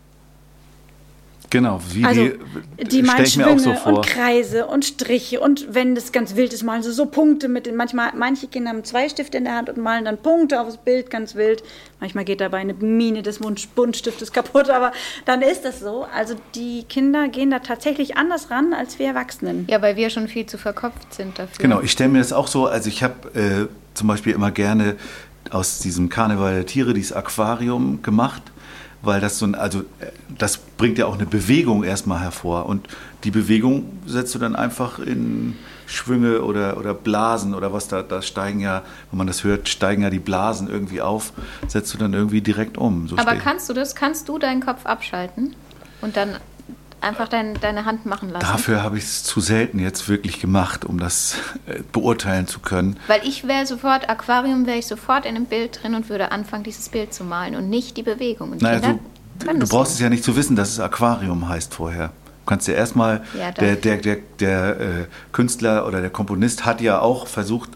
[1.51, 2.39] Genau, wie Also die,
[2.85, 3.93] die stell malen ich mir auch so vor.
[3.99, 7.67] und Kreise und Striche und wenn das ganz wild ist, malen sie so Punkte mit
[7.67, 10.79] den, manchmal, manche Kinder haben zwei Stifte in der Hand und malen dann Punkte aufs
[10.79, 11.63] Bild, ganz wild.
[12.01, 14.93] Manchmal geht dabei eine Mine des Mund- Buntstiftes kaputt, aber
[15.25, 16.07] dann ist das so.
[16.17, 19.67] Also die Kinder gehen da tatsächlich anders ran als wir Erwachsenen.
[19.71, 21.59] Ja, weil wir schon viel zu verkopft sind dafür.
[21.59, 24.97] Genau, ich stelle mir das auch so, also ich habe äh, zum Beispiel immer gerne
[25.51, 28.43] aus diesem Karneval der Tiere dieses Aquarium gemacht,
[29.03, 30.07] weil das so ein, also äh,
[30.39, 32.89] das bringt ja auch eine Bewegung erstmal hervor und
[33.25, 38.23] die Bewegung setzt du dann einfach in Schwünge oder, oder Blasen oder was da, da
[38.23, 41.33] steigen ja, wenn man das hört, steigen ja die Blasen irgendwie auf,
[41.69, 43.09] setzt du dann irgendwie direkt um.
[43.09, 43.95] So Aber kannst du das?
[43.95, 45.55] Kannst du deinen Kopf abschalten
[46.01, 46.37] und dann
[47.03, 48.47] einfach dein, deine Hand machen lassen?
[48.47, 51.37] Dafür habe ich es zu selten jetzt wirklich gemacht, um das
[51.67, 52.99] äh, beurteilen zu können.
[53.07, 56.65] Weil ich wäre sofort, Aquarium wäre ich sofort in einem Bild drin und würde anfangen,
[56.65, 58.53] dieses Bild zu malen und nicht die Bewegung.
[58.53, 58.99] Und Naja, Kinder
[59.39, 62.09] du, du brauchst es ja nicht zu wissen, dass es Aquarium heißt vorher.
[62.09, 64.85] Du kannst ja erstmal, Ja, der, der, der, der äh,
[65.33, 67.71] Künstler oder der Komponist hat ja auch versucht,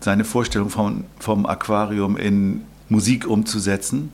[0.00, 4.12] seine Vorstellung vom, vom Aquarium in Musik umzusetzen.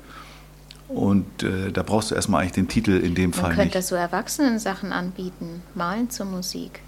[0.89, 3.87] Und äh, da brauchst du erstmal eigentlich den Titel in dem Man Fall könnte nicht.
[3.89, 5.63] so Erwachsenen-Sachen anbieten.
[5.75, 6.81] Malen zur Musik.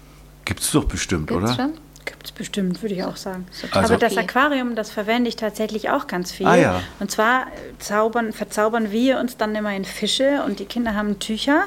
[0.45, 1.53] Gibt es doch bestimmt, Gibt's oder?
[1.55, 1.73] schon?
[2.05, 3.47] Gibt es bestimmt, würde ich auch sagen.
[3.51, 4.15] So Also- Aber das.
[4.17, 6.45] Aquarium, das verwende ich tatsächlich auch ganz viel.
[6.47, 6.79] Ah, ja.
[7.01, 7.47] Und zwar
[7.79, 11.63] zaubern, verzaubern wir uns dann immer in Fische und die Kinder haben Tücher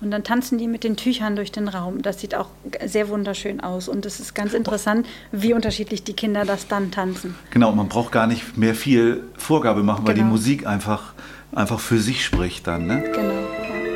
[0.00, 2.02] und dann tanzen die mit den Tüchern durch den Raum.
[2.02, 2.48] Das sieht auch
[2.84, 7.36] sehr wunderschön aus und es ist ganz interessant, wie unterschiedlich die Kinder das dann tanzen.
[7.50, 10.32] Genau, man braucht gar nicht mehr viel Vorgabe machen, weil die Genau.
[10.32, 11.12] Musik einfach,
[11.54, 12.86] einfach für sich spricht dann.
[12.86, 13.02] Ne?
[13.14, 13.93] Genau.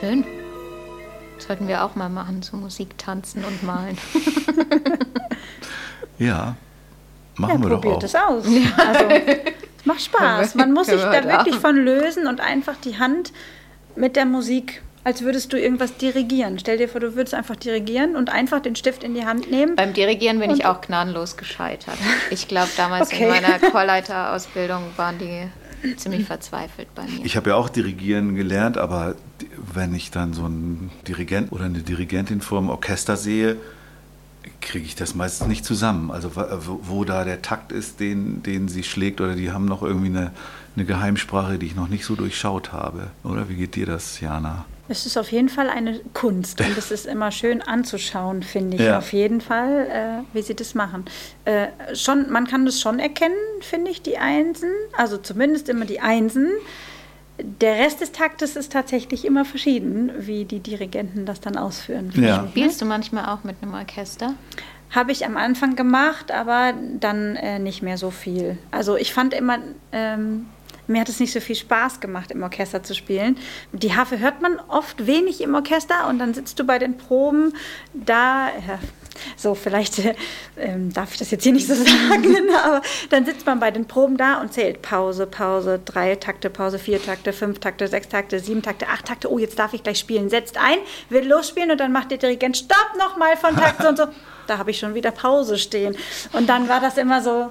[0.00, 0.08] Ja.
[0.08, 0.24] Schön.
[1.38, 3.96] Sollten wir auch mal machen, so Musik tanzen und malen.
[6.18, 6.56] Ja, Ja,
[7.38, 8.02] machen wir doch probiert auch.
[8.02, 8.44] es aus.
[8.76, 10.54] Also, es macht Spaß.
[10.56, 13.32] Man muss sich da wir wirklich von lösen und einfach die Hand
[13.96, 16.58] mit der Musik, als würdest du irgendwas dirigieren.
[16.58, 19.76] Stell dir vor, du würdest einfach dirigieren und einfach den Stift in die Hand nehmen.
[19.76, 21.96] Beim Dirigieren bin ich auch gnadenlos gescheitert.
[22.30, 23.22] Ich glaube, damals Okay.
[23.24, 27.24] in meiner Chorleiterausbildung waren die ziemlich verzweifelt bei mir.
[27.24, 29.14] Ich habe ja auch dirigieren gelernt, aber
[29.74, 33.56] wenn ich dann so einen Dirigent oder eine Dirigentin vor dem Orchester sehe,
[34.60, 36.10] kriege ich das meistens nicht zusammen.
[36.10, 39.64] Also wa- wo, wo da der Takt ist, den, den sie schlägt, oder die haben
[39.66, 40.32] noch irgendwie eine,
[40.76, 43.08] eine Geheimsprache, die ich noch nicht so durchschaut habe.
[43.24, 44.64] Oder wie geht dir das, Jana?
[44.88, 48.82] Es ist auf jeden Fall eine Kunst und es ist immer schön anzuschauen, finde ich.
[48.82, 48.98] Ja.
[48.98, 51.04] Auf jeden Fall, äh, wie sie das machen.
[51.44, 54.68] Äh, schon, man kann das schon erkennen, finde ich, die Einsen.
[54.96, 56.48] Also zumindest immer die Einsen.
[57.42, 62.12] Der Rest des Taktes ist tatsächlich immer verschieden, wie die Dirigenten das dann ausführen.
[62.14, 62.46] Ja.
[62.48, 64.34] Spielst du manchmal auch mit einem Orchester?
[64.90, 68.58] Habe ich am Anfang gemacht, aber dann äh, nicht mehr so viel.
[68.70, 69.58] Also ich fand immer,
[69.92, 70.46] ähm,
[70.88, 73.36] mir hat es nicht so viel Spaß gemacht, im Orchester zu spielen.
[73.72, 77.54] Die Harfe hört man oft wenig im Orchester und dann sitzt du bei den Proben
[77.94, 78.48] da.
[78.48, 78.80] Ja,
[79.36, 80.14] so, vielleicht äh,
[80.58, 83.86] ähm, darf ich das jetzt hier nicht so sagen, aber dann sitzt man bei den
[83.86, 88.38] Proben da und zählt Pause, Pause, drei Takte, Pause, vier Takte, fünf Takte, sechs Takte,
[88.38, 89.30] sieben Takte, acht Takte.
[89.30, 90.28] Oh, jetzt darf ich gleich spielen.
[90.30, 90.78] Setzt ein,
[91.08, 94.04] will losspielen und dann macht der Dirigent Stopp nochmal von Takt so und so.
[94.46, 95.96] Da habe ich schon wieder Pause stehen.
[96.32, 97.50] Und dann war das immer so,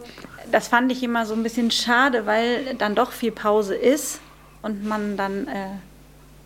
[0.52, 4.20] das fand ich immer so ein bisschen schade, weil dann doch viel Pause ist
[4.62, 5.68] und man dann äh,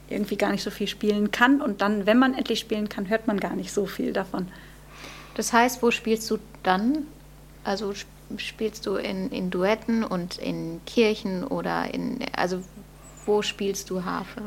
[0.10, 1.62] irgendwie gar nicht so viel spielen kann.
[1.62, 4.48] Und dann, wenn man endlich spielen kann, hört man gar nicht so viel davon.
[5.36, 7.08] Das heißt, wo spielst du dann?
[7.64, 12.60] Also sp- spielst du in, in Duetten und in Kirchen oder in, also
[13.26, 14.42] wo spielst du Harfe?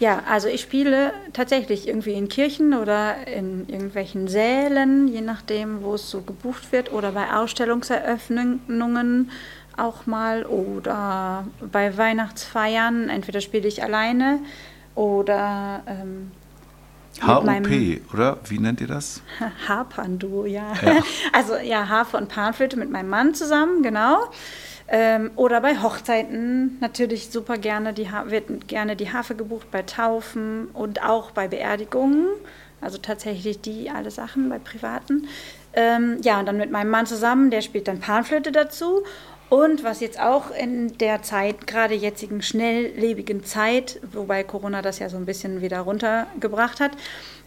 [0.00, 5.94] Ja, also ich spiele tatsächlich irgendwie in Kirchen oder in irgendwelchen Sälen, je nachdem, wo
[5.94, 9.30] es so gebucht wird, oder bei Ausstellungseröffnungen
[9.76, 13.08] auch mal oder bei Weihnachtsfeiern.
[13.10, 14.40] Entweder spiele ich alleine
[14.94, 16.32] oder ähm,
[17.44, 17.64] meinem-
[18.12, 18.38] oder?
[18.48, 19.22] Wie nennt ihr das?
[19.68, 20.72] Harpanduo, ja.
[20.84, 21.02] Ja.
[21.32, 24.18] Also ja, Harfe und Panflöte mit meinem Mann zusammen, genau.
[24.88, 29.82] Ähm, oder bei Hochzeiten natürlich super gerne, die Ha- wird gerne die Harfe gebucht, bei
[29.82, 32.26] Taufen und auch bei Beerdigungen.
[32.80, 35.28] Also tatsächlich die alle Sachen bei Privaten.
[35.74, 39.02] Ähm, ja, und dann mit meinem Mann zusammen, der spielt dann Panflöte dazu.
[39.52, 45.10] Und was jetzt auch in der Zeit, gerade jetzigen schnelllebigen Zeit, wobei Corona das ja
[45.10, 46.92] so ein bisschen wieder runtergebracht hat,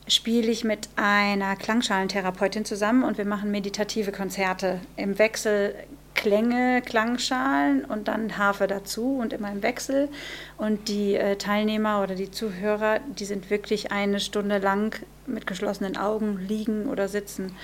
[0.08, 5.74] spiele ich mit einer Klangschalentherapeutin zusammen und wir machen meditative Konzerte im Wechsel
[6.14, 10.08] Klänge, Klangschalen und dann Harfe dazu und immer im Wechsel.
[10.58, 15.98] Und die äh, Teilnehmer oder die Zuhörer, die sind wirklich eine Stunde lang mit geschlossenen
[15.98, 17.56] Augen liegen oder sitzen.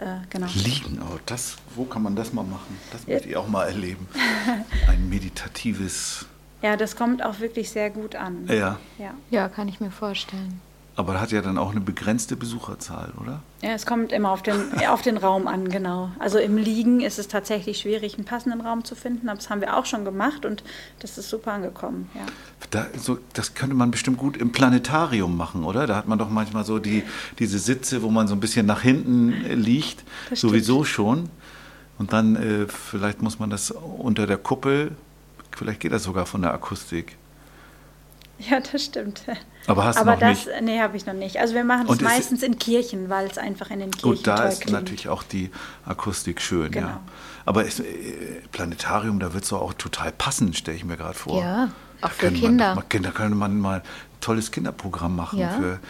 [0.00, 0.46] Äh, genau.
[0.54, 2.78] Liegen, oh, das, wo kann man das mal machen?
[2.90, 4.08] Das möchte ich auch mal erleben.
[4.88, 6.26] Ein meditatives,
[6.62, 8.46] Ja, das kommt auch wirklich sehr gut an.
[8.48, 8.78] ja.
[8.98, 9.14] Ja.
[9.30, 10.60] Ja, kann ich mir vorstellen.
[11.00, 13.40] Aber hat ja dann auch eine begrenzte Besucherzahl, oder?
[13.62, 14.56] Ja, es kommt immer auf den,
[14.88, 16.10] auf den Raum an, genau.
[16.18, 19.62] Also im Liegen ist es tatsächlich schwierig, einen passenden Raum zu finden, aber das haben
[19.62, 20.62] wir auch schon gemacht und
[20.98, 22.10] das ist super angekommen.
[22.14, 22.26] Ja.
[22.68, 25.86] Da, so, das könnte man bestimmt gut im Planetarium machen, oder?
[25.86, 27.02] Da hat man doch manchmal so die,
[27.38, 30.50] diese Sitze, wo man so ein bisschen nach hinten äh, liegt, Das stimmt.
[30.52, 31.30] sowieso schon.
[31.98, 34.92] Und dann äh, vielleicht muss man das unter der Kuppel,
[35.56, 37.16] vielleicht geht das sogar von der Akustik.
[38.50, 39.22] ja, das stimmt.
[39.66, 40.62] Aber hast du aber noch das, nicht?
[40.62, 41.36] nee, habe ich noch nicht.
[41.38, 44.26] Also wir machen es ist- meistens in Kirchen, weil es einfach in den Kirchen Gut,
[44.26, 44.72] da toll ist klingt.
[44.80, 45.50] natürlich auch die
[45.84, 46.86] Akustik schön, Genau.
[46.88, 47.00] ja.
[47.46, 47.84] Aber es, äh,
[48.52, 51.40] Planetarium, da wird es auch total passen, stelle ich mir gerade vor.
[51.42, 52.74] Ja, Da auch für Kinder.
[52.74, 53.82] Man, da könnte man mal ein
[54.20, 55.50] tolles Kinderprogramm machen Ja.
[55.50, 55.80] für,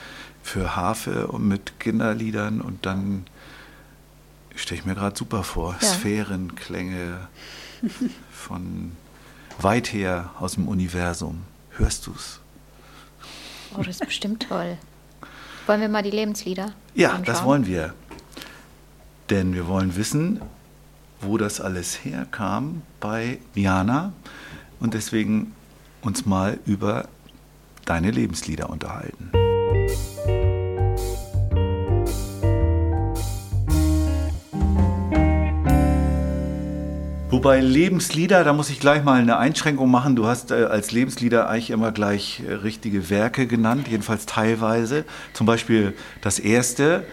[0.42, 3.26] für Harfe und mit Kinderliedern und dann
[4.56, 5.76] stelle ich mir gerade super vor.
[5.80, 5.86] Ja.
[5.88, 7.28] Sphärenklänge
[8.32, 8.92] von
[9.60, 11.42] weit her aus dem Universum.
[11.76, 12.39] Hörst du's?
[13.76, 14.76] Oh, das ist bestimmt toll.
[15.66, 17.24] Wollen wir mal die Lebenslieder Ja, anschauen?
[17.24, 17.94] das wollen wir.
[19.28, 20.40] Denn wir wollen wissen,
[21.20, 24.12] wo das alles herkam bei Jana
[24.80, 25.54] und deswegen
[26.02, 27.08] uns mal über
[27.84, 29.30] deine Lebenslieder unterhalten.
[37.30, 40.16] Wobei Lebenslieder, da muss ich gleich mal eine Einschränkung machen.
[40.16, 45.04] Du hast äh, als Lebenslieder eigentlich immer gleich äh, richtige Werke genannt, jedenfalls teilweise.
[45.32, 47.06] Zum Beispiel das erste,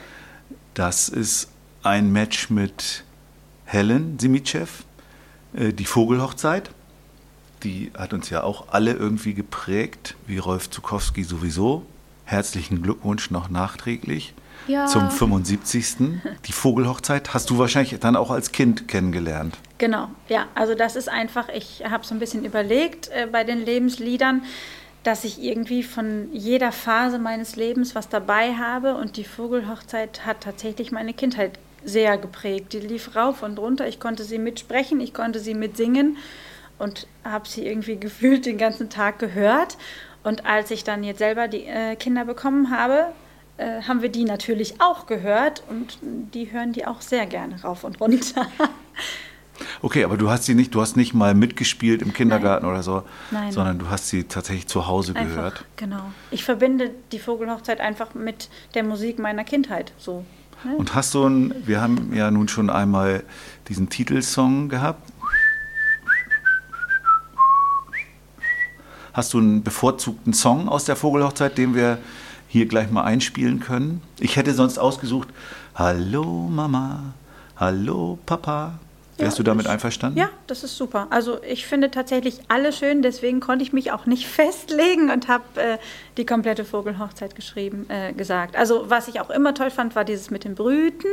[0.73, 1.49] das ist
[1.83, 3.03] ein Match mit
[3.65, 4.65] Helen Simitschew,
[5.53, 6.71] äh, die Vogelhochzeit.
[7.61, 11.85] Die hat uns ja auch alle irgendwie geprägt, wie Rolf Zukowski sowieso.
[12.25, 14.33] Herzlichen Glückwunsch noch nachträglich
[14.67, 14.85] Ja.
[14.87, 16.21] zum 75.
[16.45, 19.57] Die Vogelhochzeit hast du wahrscheinlich dann auch als Kind kennengelernt.
[19.77, 23.63] Genau, ja, also das ist einfach, ich habe so ein bisschen überlegt äh, bei den
[23.63, 24.43] Lebensliedern,
[25.03, 30.41] dass ich irgendwie von jeder Phase meines Lebens was dabei habe und die Vogelhochzeit hat
[30.41, 32.73] tatsächlich meine Kindheit sehr geprägt.
[32.73, 36.17] Die lief rauf und runter, ich konnte sie mitsprechen, ich konnte sie mitsingen
[36.77, 39.77] und habe sie irgendwie gefühlt den ganzen Tag gehört.
[40.23, 43.07] Und als ich dann jetzt selber die äh, Kinder bekommen habe,
[43.57, 47.83] äh, haben wir die natürlich auch gehört und die hören die auch sehr gerne rauf
[47.83, 48.47] und runter.
[49.81, 53.03] Okay, aber du hast sie nicht, du hast nicht mal mitgespielt im Kindergarten oder so,
[53.31, 53.51] Nein.
[53.51, 55.65] sondern du hast sie tatsächlich zu Hause Einfach, gehört.
[55.75, 56.11] genau.
[56.29, 59.93] Ich verbinde die Vogelhochzeit einfach mit der Musik meiner Kindheit.
[59.97, 60.25] So.
[60.63, 60.75] Ne?
[60.75, 63.23] Und hast du ein, wir haben ja nun schon einmal
[63.67, 65.11] diesen Titelsong gehabt.
[69.13, 71.97] Hast du einen bevorzugten Song aus der Vogelhochzeit, den wir
[72.47, 74.01] hier gleich mal einspielen können?
[74.19, 75.29] Ich hätte sonst ausgesucht,
[75.75, 77.13] Hallo Mama,
[77.57, 78.79] Hallo Papa.
[79.17, 80.19] Wärst Ja, du damit ich- einverstanden?
[80.19, 81.07] Ja, das ist super.
[81.09, 85.43] Also ich finde tatsächlich alle schön, deswegen konnte ich mich auch nicht festlegen und habe
[85.55, 85.77] äh,
[86.17, 88.55] die komplette Vogelhochzeit geschrieben, äh, gesagt.
[88.55, 91.07] Also was ich auch immer toll fand, war dieses mit dem Brüten.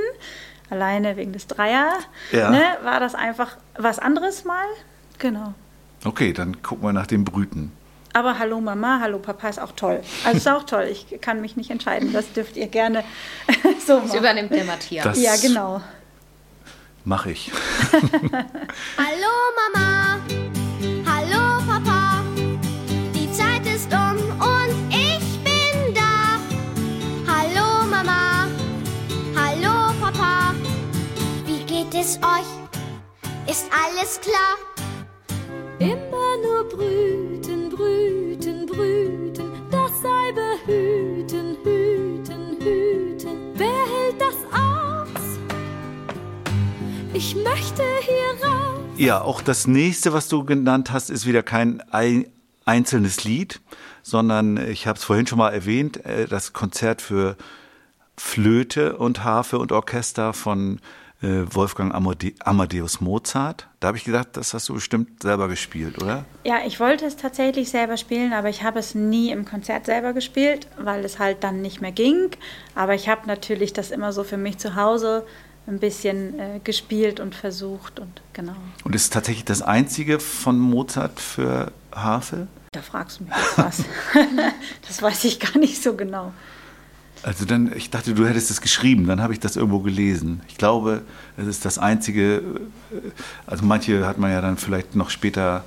[0.70, 1.92] Alleine wegen des Dreier.
[2.32, 2.50] Ja.
[2.50, 4.64] Ne, war das einfach was anderes mal.
[5.18, 5.54] Genau.
[6.04, 7.72] Okay, dann gucken wir nach dem Brüten.
[8.16, 10.00] Aber Hallo Mama, Hallo Papa ist auch toll.
[10.24, 10.84] Also ist auch toll.
[10.84, 12.12] Ich kann mich nicht entscheiden.
[12.12, 13.02] Das dürft ihr gerne
[13.86, 14.18] so Das machen.
[14.20, 15.04] übernimmt der Matthias.
[15.04, 15.80] Das Ja, genau.
[17.04, 17.50] mache ich.
[17.92, 20.18] Hallo Mama,
[21.06, 22.22] hallo Papa,
[23.14, 26.38] die Zeit ist um und ich bin da.
[27.30, 28.46] Hallo Mama,
[29.36, 30.54] hallo Papa,
[31.46, 33.50] wie geht es euch?
[33.50, 34.73] Ist alles klar?
[35.78, 43.38] Immer nur brüten, brüten, brüten, das sei behüten, hüten, hüten.
[43.54, 45.38] Wer hält das aus?
[47.12, 48.80] Ich möchte hier raus.
[48.96, 52.28] Ja, auch das nächste, was du genannt hast, ist wieder kein ei-
[52.64, 53.60] einzelnes Lied,
[54.02, 57.36] sondern ich habe es vorhin schon mal erwähnt, äh, das Konzert für
[58.16, 60.80] Flöte und Harfe und Orchester von
[61.20, 63.66] Wolfgang Amade Amadeus Mozart.
[63.80, 66.24] Da habe ich gedacht, das hast du bestimmt selber gespielt, oder?
[66.44, 70.12] Ja, ich wollte es tatsächlich selber spielen, aber ich habe es nie im Konzert selber
[70.12, 72.30] gespielt, weil es halt dann nicht mehr ging.
[72.74, 75.24] Aber ich habe natürlich das immer so für mich zu Hause
[75.66, 78.56] ein bisschen äh, gespielt und versucht und genau.
[78.84, 82.48] Und ist tatsächlich das einzige von Mozart für Harfe?
[82.72, 83.84] Da fragst du mich was.
[84.86, 86.32] das weiß ich gar nicht so genau.
[87.24, 90.42] Also dann, ich dachte, du hättest es geschrieben, dann habe ich das irgendwo gelesen.
[90.48, 91.02] Ich glaube,
[91.38, 92.42] es ist das einzige, äh,
[93.46, 95.64] also manche hat man ja dann vielleicht noch später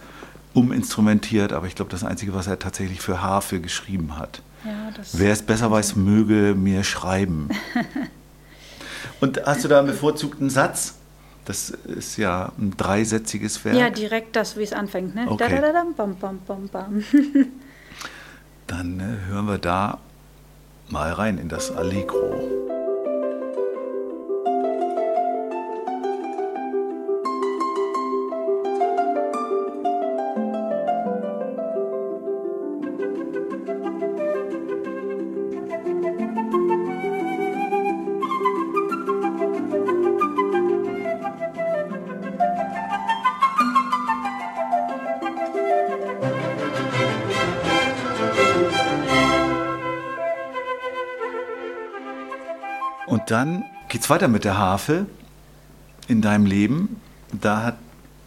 [0.54, 4.42] uminstrumentiert, aber ich glaube, das einzige, was er tatsächlich für Harfe geschrieben hat.
[4.66, 7.50] Ja, das Wer es besser weiß, möge mir schreiben.
[9.20, 10.94] Und hast du da einen bevorzugten Satz?
[11.46, 13.76] Das ist ja ein dreisätziges Werk.
[13.76, 15.16] ja, direkt das, wie es anfängt.
[15.16, 15.26] Ne?
[15.28, 15.50] Okay.
[15.50, 17.04] Da, da, da, dam, bam, bam, bam, bam.
[18.68, 20.00] Dann äh, hören wir da
[20.90, 22.77] mal rein in das Allegro.
[53.28, 55.06] Dann geht's weiter mit der Harfe
[56.08, 57.00] in deinem Leben.
[57.32, 57.78] Da hat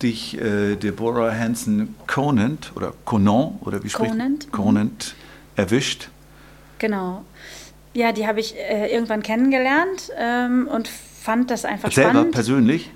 [0.03, 4.53] dich äh, Deborah Hanson Conant oder Conant oder wie spricht Conant, mhm.
[4.53, 5.15] Conant
[5.57, 6.09] erwischt.
[6.79, 7.25] Genau.
[7.93, 12.33] Ja, die habe ich äh, irgendwann kennengelernt ähm, und fand das einfach Selber spannend.
[12.33, 12.91] persönlich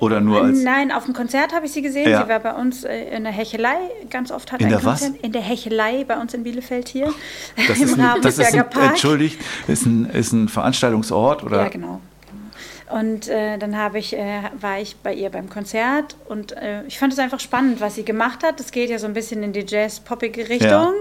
[0.00, 2.08] oder nur als Nein, auf dem Konzert habe ich sie gesehen.
[2.10, 2.22] Ja.
[2.22, 3.76] Sie war bei uns äh, in der Hechelei
[4.10, 4.52] ganz oft.
[4.52, 5.02] Hat In ein der was?
[5.02, 7.12] In der Hechelei bei uns in Bielefeld hier.
[7.56, 11.68] das Im ist ein, das ist ein, entschuldigt, ist ein, ist ein Veranstaltungsort oder Ja,
[11.68, 12.00] genau.
[12.86, 12.98] genau.
[13.00, 16.98] Und äh, dann habe ich, äh, war ich bei ihr beim Konzert und äh, ich
[16.98, 18.60] fand es einfach spannend, was sie gemacht hat.
[18.60, 20.94] Das geht ja so ein bisschen in die Jazz-poppige Richtung.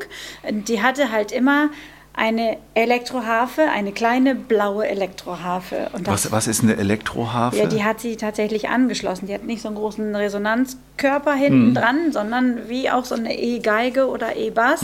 [0.49, 1.69] Die hatte halt immer
[2.17, 5.89] eine Elektroharfe, eine kleine blaue Elektroharfe.
[5.93, 7.55] Und was, was ist eine Elektroharfe?
[7.55, 9.27] Ja, die hat sie tatsächlich angeschlossen.
[9.27, 14.07] Die hat nicht so einen großen Resonanzkörper hinten dran, sondern wie auch so eine E-Geige
[14.07, 14.83] oder E-Bass.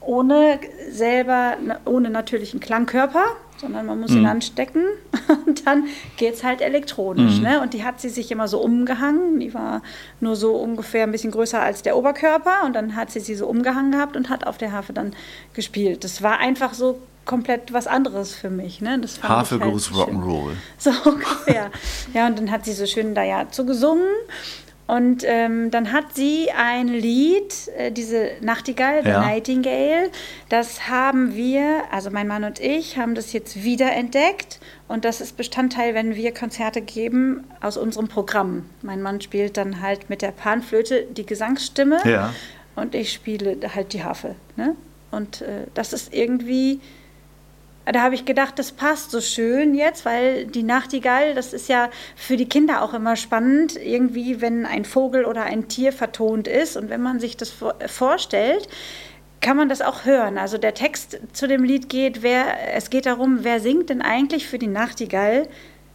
[0.00, 0.58] Ohne
[0.90, 3.24] selber, ohne natürlichen Klangkörper,
[3.58, 4.84] sondern man muss ihn anstecken
[5.46, 5.84] und dann
[6.16, 7.40] geht es halt elektronisch.
[7.40, 7.60] Ne?
[7.60, 9.40] Und die hat sie sich immer so umgehangen.
[9.40, 9.82] Die war
[10.20, 13.46] nur so ungefähr ein bisschen größer als der Oberkörper und dann hat sie sie so
[13.46, 15.14] umgehangen gehabt und hat auf der Harfe dann
[15.54, 16.04] gespielt.
[16.04, 18.80] Das war einfach so komplett was anderes für mich.
[18.80, 18.98] Ne?
[19.00, 19.90] Das Harfe halt goes.
[19.90, 20.52] Rock'n'Roll.
[20.78, 21.70] So ungefähr.
[22.14, 24.06] ja, und dann hat sie so schön da ja zu gesungen.
[24.86, 29.20] Und ähm, dann hat sie ein Lied, äh, diese Nachtigall, The Ja.
[29.20, 30.10] Nightingale,
[30.48, 34.60] das haben wir, also mein Mann und ich, haben das jetzt wiederentdeckt.
[34.86, 38.66] Und das ist Bestandteil, wenn wir Konzerte geben, aus unserem Programm.
[38.82, 42.32] Mein Mann spielt dann halt mit der Panflöte die Gesangsstimme Ja.
[42.76, 44.36] und ich spiele halt die Harfe.
[44.54, 44.76] Ne?
[45.10, 46.78] Und äh, das ist irgendwie,
[47.92, 51.88] da habe ich gedacht, das passt so schön jetzt, weil die Nachtigall, das ist ja
[52.16, 56.76] für die Kinder auch immer spannend, irgendwie, wenn ein Vogel oder ein Tier vertont ist
[56.76, 58.68] und wenn man sich das vor- vorstellt,
[59.40, 60.38] kann man das auch hören.
[60.38, 64.48] Also der Text zu dem Lied geht, wer, es geht darum, wer singt denn eigentlich
[64.48, 65.46] für die Nachtigall,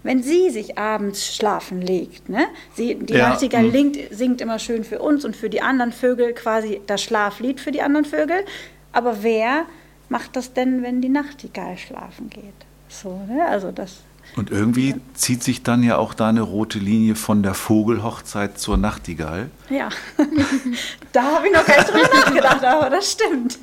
[0.04, 2.30] wenn sie sich abends schlafen legt.
[2.30, 2.46] Ne?
[2.74, 3.72] Sie, die Ja, Nachtigall mm.
[3.72, 7.72] singt, singt immer schön für uns und für die anderen Vögel quasi das Schlaflied für
[7.72, 8.46] die anderen Vögel.
[8.94, 9.66] Aber wer
[10.12, 12.44] macht das denn, wenn die Nachtigall schlafen geht?
[12.90, 13.46] So, ne?
[13.48, 14.02] Also das
[14.36, 18.78] Und irgendwie zieht sich dann ja auch da eine rote Linie von der Vogelhochzeit zur
[18.78, 19.50] Nachtigall.
[19.70, 19.88] Ja,
[21.14, 23.58] da habe ich noch gar nicht drüber nachgedacht, aber das stimmt.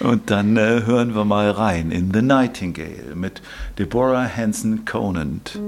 [0.00, 3.40] Und dann äh, hören wir mal rein in The Nightingale mit
[3.78, 5.58] Deborah Hanson Conant.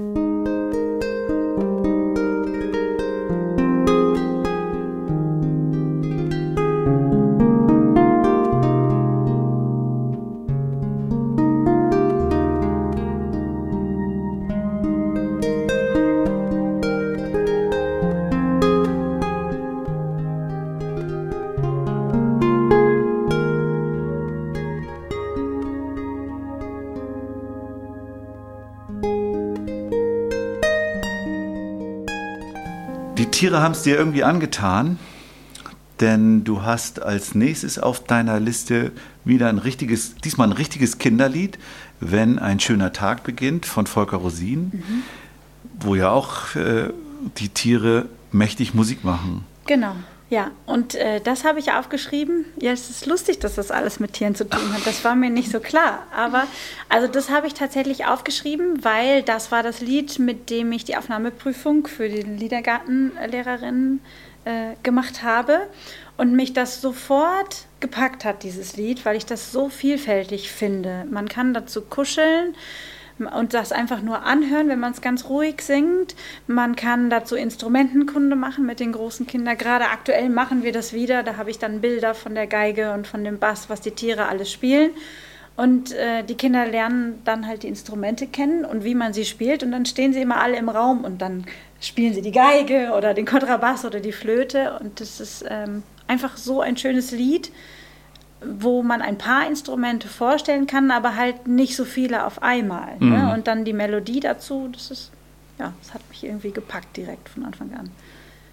[33.67, 34.97] Haben es dir irgendwie angetan,
[35.99, 38.93] denn du hast als nächstes auf deiner Liste
[39.25, 41.59] wieder ein richtiges, diesmal ein richtiges Kinderlied,
[41.99, 44.71] wenn ein schöner Tag beginnt von Volker Rosin,
[45.81, 46.93] wo ja auch äh,
[47.39, 49.43] die Tiere mächtig Musik machen.
[49.65, 49.97] Genau,
[50.29, 50.51] ja.
[50.65, 52.45] Und äh, das habe ich aufgeschrieben.
[52.59, 54.85] Ja, es ist lustig, dass das alles mit Tieren zu tun hat.
[54.85, 56.05] Das war mir nicht so klar.
[56.13, 56.43] Aber
[56.89, 60.97] also das habe ich tatsächlich aufgeschrieben, weil das war das Lied, mit dem ich die
[60.97, 64.01] Aufnahmeprüfung für die Liedergartenlehrerin
[64.43, 65.61] äh, gemacht habe.
[66.17, 71.05] Und mich das sofort gepackt hat, dieses Lied, weil ich das so vielfältig finde.
[71.09, 72.55] Man kann dazu kuscheln
[73.25, 76.15] und das einfach nur anhören, wenn man es ganz ruhig singt.
[76.45, 79.57] Man kann dazu Instrumentenkunde machen mit den großen Kindern.
[79.57, 81.23] Gerade aktuell machen wir das wieder.
[81.23, 84.27] Da habe ich dann Bilder von der Geige und von dem Bass, was die Tiere
[84.27, 84.91] alles spielen.
[85.55, 89.63] Und äh, die Kinder lernen dann halt die Instrumente kennen und wie man sie spielt.
[89.63, 91.45] Und dann stehen sie immer alle im Raum und dann
[91.79, 94.77] spielen sie die Geige oder den Kontrabass oder die Flöte.
[94.79, 97.51] Und das ist ähm, einfach so ein schönes Lied
[98.41, 102.95] wo man ein paar Instrumente vorstellen kann, aber halt nicht so viele auf einmal.
[102.99, 103.09] Mhm.
[103.09, 103.33] Ne?
[103.33, 105.11] Und dann die Melodie dazu, das ist,
[105.57, 107.89] ja, das hat mich irgendwie gepackt direkt von Anfang an.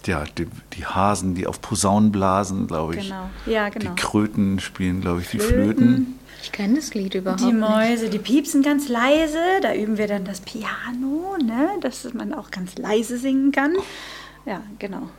[0.05, 3.03] Ja, die, die Hasen, die auf Posaunen blasen, glaube ich.
[3.05, 3.91] Genau, ja, genau.
[3.91, 5.95] Die Kröten spielen, glaube ich, die Flöten.
[5.95, 6.19] Flöten.
[6.41, 7.59] Ich kenne das Lied überhaupt Die nicht.
[7.59, 11.69] Mäuse, die piepsen ganz leise, da üben wir dann das Piano, ne?
[11.81, 13.73] dass man auch ganz leise singen kann.
[14.45, 15.09] Ja, genau.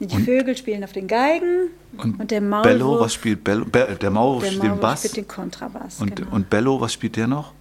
[0.00, 3.64] Die Vögel spielen auf den Geigen und, der Maulwurf, Bello, was spielt Bello?
[3.64, 5.00] Be der Maulwurf spielt den Bass.
[5.00, 6.00] spielt den Kontrabass.
[6.00, 6.34] und, genau.
[6.34, 7.52] und Bello, was spielt der noch?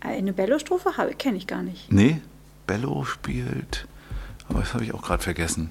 [0.00, 1.92] Eine Bello-Strophe kenne ich gar nicht.
[1.92, 2.20] Nee,
[2.66, 3.86] Bello spielt.
[4.48, 5.70] Aber das habe ich auch gerade vergessen.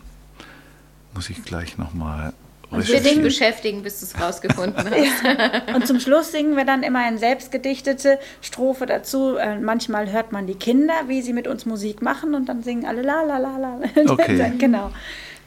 [1.14, 2.34] Muss ich gleich nochmal
[2.70, 5.76] Und wir dich beschäftigen, bis du es rausgefunden hast.
[5.76, 9.36] Und zum Schluss singen wir dann immer eine selbstgedichtete Strophe dazu.
[9.36, 12.86] Äh, manchmal hört man die Kinder, wie sie mit uns Musik machen und dann singen
[12.86, 13.80] alle la la la la.
[14.08, 14.54] Okay.
[14.60, 14.91] genau.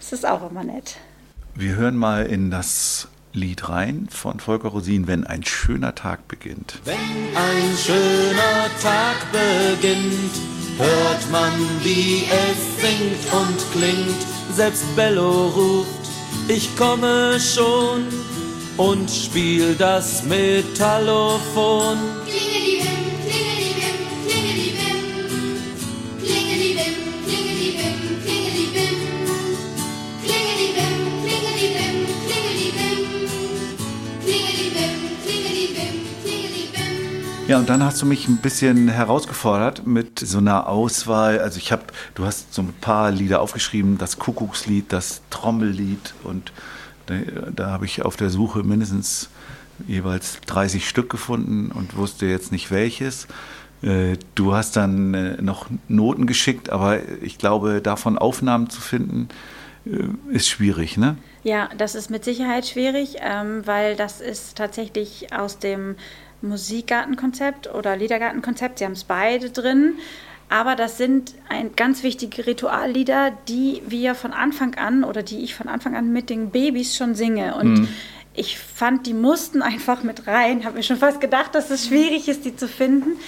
[0.03, 0.97] Das ist auch immer nett.
[1.55, 6.81] Wir hören mal in das Lied rein von Volker Rosin, wenn ein schöner Tag beginnt.
[6.85, 10.33] Wenn ein schöner Tag beginnt,
[10.77, 14.27] hört man, wie es singt und klingt.
[14.55, 16.11] Selbst Bello ruft,
[16.49, 18.07] ich komme schon
[18.77, 21.97] und spiel das Metallophon.
[22.27, 23.02] Klingelibim,
[37.49, 41.41] Ja, und dann hast du mich ein bisschen herausgefordert mit so einer Auswahl.
[41.41, 41.83] Also ich habe,
[42.15, 46.53] du hast so ein paar Lieder aufgeschrieben, das Kuckuckslied, das Trommellied und
[47.07, 47.15] da,
[47.55, 49.29] da habe ich auf der Suche mindestens
[49.87, 53.27] jeweils 30 Stück gefunden und wusste jetzt nicht welches.
[53.83, 59.29] Äh, Du hast dann äh, noch Noten geschickt, aber ich glaube, davon Aufnahmen zu finden,
[59.85, 61.17] äh, ist schwierig, ne?
[61.43, 65.97] Ja, das ist mit Sicherheit schwierig, ähm, weil das ist tatsächlich aus dem
[66.43, 68.79] Musikgartenkonzept oder Liedergartenkonzept.
[68.79, 69.95] Sie haben es beide drin.
[70.49, 75.55] Aber das sind ein, ganz wichtige Rituallieder, die wir von Anfang an oder die ich
[75.55, 77.55] von Anfang an mit den Babys schon singe.
[77.55, 77.89] Und
[78.35, 80.65] ich fand, die mussten einfach mit rein.
[80.65, 83.19] Habe mir schon fast gedacht, dass es schwierig ist, die zu finden.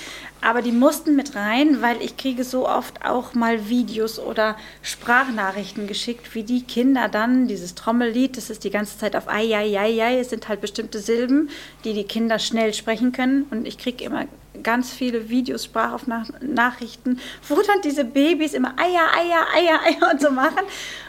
[0.46, 5.86] Aber die mussten mit rein, weil ich kriege so oft auch mal Videos oder Sprachnachrichten
[5.86, 9.78] geschickt, wie die Kinder dann dieses Trommellied, das ist die ganze Zeit auf ai, ai,
[9.78, 11.48] ai, ai, es sind halt bestimmte Silben,
[11.84, 13.46] die die Kinder schnell sprechen können.
[13.50, 14.26] Und ich kriege immer
[14.62, 17.18] ganz viele Videos, Sprachaufnachrichten,
[17.48, 20.60] wo dann diese Babys immer Eier, Eier, Eier, Eier und so machen.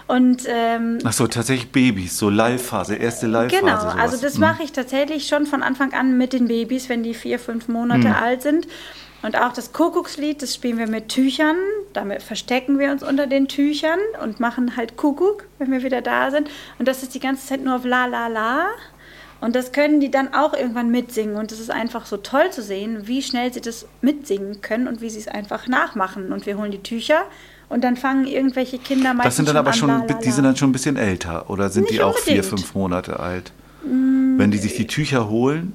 [0.07, 3.61] Und ähm, Ach so, tatsächlich Babys, so Live-Phase, erste Live-Phase.
[3.63, 3.95] Genau, sowas.
[3.97, 4.41] also das Mhm.
[4.41, 8.07] mache ich tatsächlich schon von Anfang an mit den Babys, wenn die vier, fünf Monate
[8.09, 8.13] Mhm.
[8.15, 8.67] alt sind.
[9.22, 11.55] Und auch das Kuckuckslied, das spielen wir mit Tüchern.
[11.93, 16.30] Damit verstecken wir uns unter den Tüchern und machen halt Kuckuck, wenn wir wieder da
[16.30, 16.49] sind.
[16.78, 18.68] Und das ist die ganze Zeit nur auf La La La.
[19.41, 21.36] Und das können die dann auch irgendwann mitsingen.
[21.36, 25.01] Und es ist einfach so toll zu sehen, wie schnell sie das mitsingen können und
[25.01, 26.32] wie sie es einfach nachmachen.
[26.32, 27.24] Und wir holen die Tücher
[27.70, 30.32] und dann fangen irgendwelche Kinder meistens Das sind dann aber an, schon, la, la, die
[30.32, 32.53] sind dann schon ein bisschen älter oder sind die Nicht auch vier, unbedingt.
[32.53, 33.51] Mm, fünf Monate alt?
[33.84, 35.74] Wenn die sich die Tücher holen,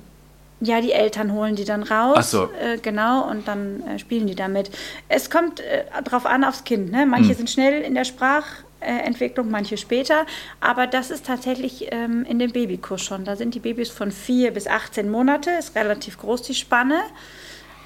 [0.61, 2.17] Ja, die Eltern holen die dann raus.
[2.19, 2.45] Ach so.
[2.61, 4.71] Äh, genau, und dann äh, spielen die damit.
[5.09, 6.93] Es kommt äh, drauf an aufs Kind.
[6.93, 7.07] Ne?
[7.07, 10.27] Manche sind schnell in der Sprachentwicklung, manche später.
[10.61, 13.25] Aber das ist tatsächlich ähm, in dem Babykurs schon.
[13.25, 15.51] Da sind die Babys von 4 bis 18 Monate.
[15.51, 17.01] Ist relativ groß die Spanne.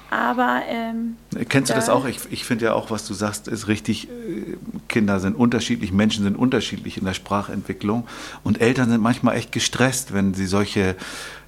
[0.09, 1.17] Aber ähm,
[1.49, 2.05] Kennst du das Da- auch?
[2.05, 4.07] Ich, ich finde ja auch, was du sagst, ist richtig.
[4.09, 8.07] äh, Kinder sind unterschiedlich, Menschen sind unterschiedlich in der Sprachentwicklung.
[8.43, 10.95] Und Eltern sind manchmal echt gestresst, wenn sie solche,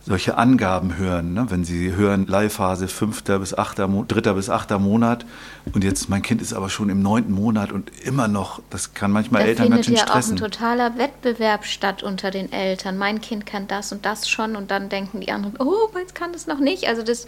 [0.06, 1.34] solche Angaben hören.
[1.34, 1.46] Ne?
[1.50, 5.26] Wenn sie hören, Leihphase fünfter bis achter, dritter bis achter Monat.
[5.74, 8.60] Und jetzt, mein Kind ist aber schon im neunten Monat und immer noch.
[8.70, 10.38] Das kann manchmal Da Eltern ganz findet schön ja auch ein stressen.
[10.38, 12.98] totaler Wettbewerb statt unter den Eltern.
[12.98, 16.34] Mein Kind kann das und das schon und dann denken die anderen, oh, meins kann
[16.34, 16.88] das noch nicht.
[16.88, 17.28] Also das,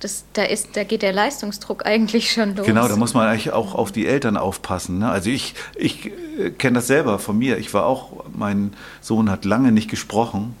[0.00, 2.66] das, da ist, da geht der Leistungsdruck eigentlich schon los.
[2.66, 4.98] Genau, da muss man eigentlich auch auf die Eltern aufpassen.
[4.98, 5.10] Ne?
[5.10, 7.58] Also ich, ich äh, kenne das selber von mir.
[7.58, 10.54] Ich war auch, mein Sohn hat lange nicht gesprochen,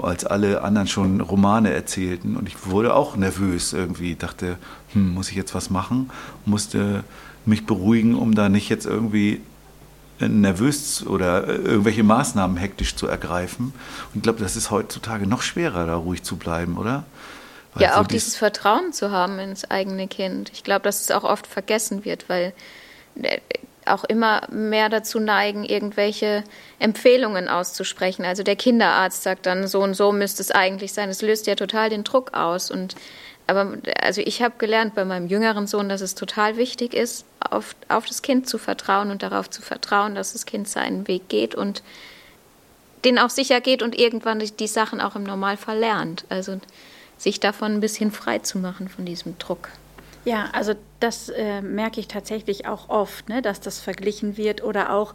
[0.00, 2.36] als alle anderen schon Romane erzählten.
[2.36, 4.58] Und ich wurde auch nervös irgendwie, dachte,
[4.92, 6.10] hm, muss ich jetzt was machen?
[6.44, 7.04] Musste
[7.46, 9.40] mich beruhigen, um da nicht jetzt irgendwie
[10.20, 13.66] nervös oder äh, irgendwelche Maßnahmen hektisch zu ergreifen.
[14.12, 17.04] Und ich glaube, das ist heutzutage noch schwerer, da ruhig zu bleiben, oder?
[17.80, 20.50] Ja, so auch dies- dieses Vertrauen zu haben ins eigene Kind.
[20.52, 22.52] Ich glaube, dass es auch oft vergessen wird, weil
[23.22, 23.38] äh,
[23.86, 26.44] auch immer mehr dazu neigen, irgendwelche
[26.78, 28.24] Empfehlungen auszusprechen.
[28.24, 31.08] Also der Kinderarzt sagt dann, so und so müsste es eigentlich sein.
[31.08, 32.70] Es löst ja total den Druck aus.
[32.70, 32.96] Und
[33.46, 37.74] aber also ich habe gelernt bei meinem jüngeren Sohn, dass es total wichtig ist, auf,
[37.88, 41.54] auf das Kind zu vertrauen und darauf zu vertrauen, dass das Kind seinen Weg geht
[41.54, 41.82] und
[43.06, 46.24] den auch sicher geht und irgendwann die, die Sachen auch im Normalfall lernt.
[46.28, 46.60] Also
[47.18, 49.68] sich davon ein bisschen frei zu machen von diesem Druck.
[50.24, 54.92] Ja, also das äh, merke ich tatsächlich auch oft, ne, dass das verglichen wird oder
[54.92, 55.14] auch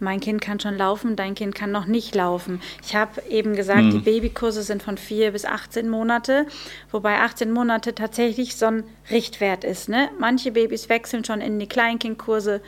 [0.00, 2.60] mein Kind kann schon laufen, dein Kind kann noch nicht laufen.
[2.84, 6.46] Ich habe eben gesagt, die Babykurse sind von 4 bis 18 Monate,
[6.90, 9.88] wobei 18 Monate tatsächlich so ein Richtwert ist.
[9.88, 10.10] Ne?
[10.18, 12.60] Manche Babys wechseln schon in die Kleinkindkurse,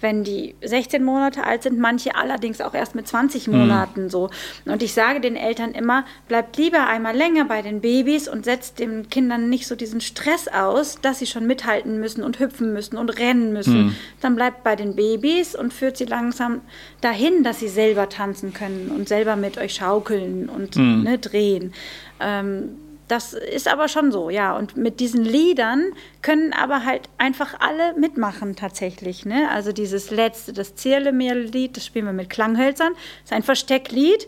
[0.00, 4.28] wenn die 16 Monate alt sind, manche allerdings auch erst mit 20 Monaten so.
[4.66, 8.78] Und ich sage den Eltern immer, bleibt lieber einmal länger bei den Babys und setzt
[8.78, 12.98] den Kindern nicht so diesen Stress aus, dass sie schon mithalten müssen und hüpfen müssen
[12.98, 13.96] und rennen müssen.
[14.20, 16.60] Dann bleibt bei den Babys und führt sie langsam
[17.00, 21.72] dahin, dass sie selber tanzen können und selber mit euch schaukeln und ne, drehen.
[22.20, 22.76] Ähm,
[23.08, 24.56] das ist aber schon so, ja.
[24.56, 25.92] Und mit diesen Liedern
[26.22, 29.26] können aber halt einfach alle mitmachen tatsächlich.
[29.26, 29.50] Ne?
[29.50, 32.92] Also dieses letzte, das Zierlemeer-Lied, das spielen wir mit Klanghölzern,
[33.22, 34.26] ist ein Verstecklied.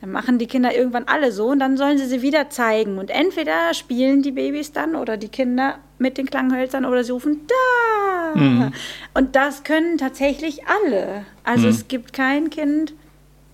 [0.00, 2.98] Dann machen die Kinder irgendwann alle so und dann sollen sie sie wieder zeigen.
[2.98, 7.46] Und entweder spielen die Babys dann oder die Kinder mit den Klanghölzern oder sie rufen
[7.46, 8.72] da.
[9.14, 11.24] Und das können tatsächlich alle.
[11.44, 12.92] Also es gibt kein Kind,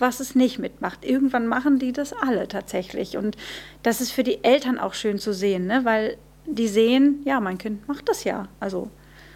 [0.00, 1.04] was es nicht mitmacht.
[1.04, 3.16] Irgendwann machen die das alle tatsächlich.
[3.16, 3.36] Und
[3.82, 5.84] das ist für die Eltern auch schön zu sehen, ne?
[5.84, 8.48] weil die sehen, ja, mein Kind macht das ja.
[8.58, 8.90] Also.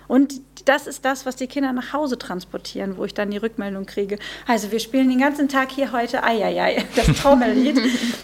[0.07, 3.87] Und das ist das, was die Kinder nach Hause transportieren, wo ich dann die Rückmeldung
[3.87, 4.19] kriege.
[4.47, 7.81] Also wir spielen den ganzen Tag hier heute Eieiei, das Trommellied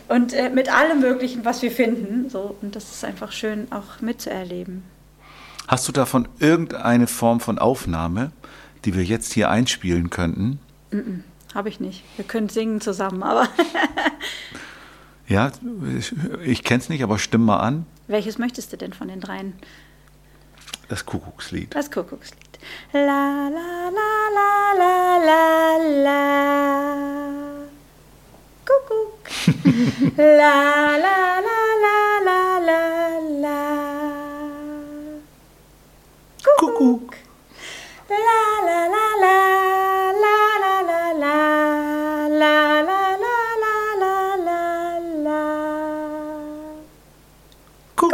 [0.08, 2.28] und äh, mit allem Möglichen, was wir finden.
[2.28, 4.82] So, und das ist einfach schön auch mitzuerleben.
[5.68, 8.32] Hast du davon irgendeine Form von Aufnahme,
[8.84, 10.58] die wir jetzt hier einspielen könnten?
[11.54, 12.02] Habe ich nicht.
[12.16, 13.48] Wir können singen zusammen, aber
[15.28, 15.52] Ja,
[15.96, 16.12] ich,
[16.44, 17.86] ich kenne es nicht, aber stimm mal an.
[18.08, 19.52] welches möchtest du denn von den dreien?
[20.88, 21.72] Das Kuckuckslied.
[21.74, 22.58] Das Kuckuckslied.
[22.92, 26.20] La la la la la la la.
[28.66, 29.30] Kuckuck.
[30.16, 32.82] la la la la la la
[33.40, 33.60] la.
[36.58, 37.14] Kuckuck.
[38.08, 39.59] La la la la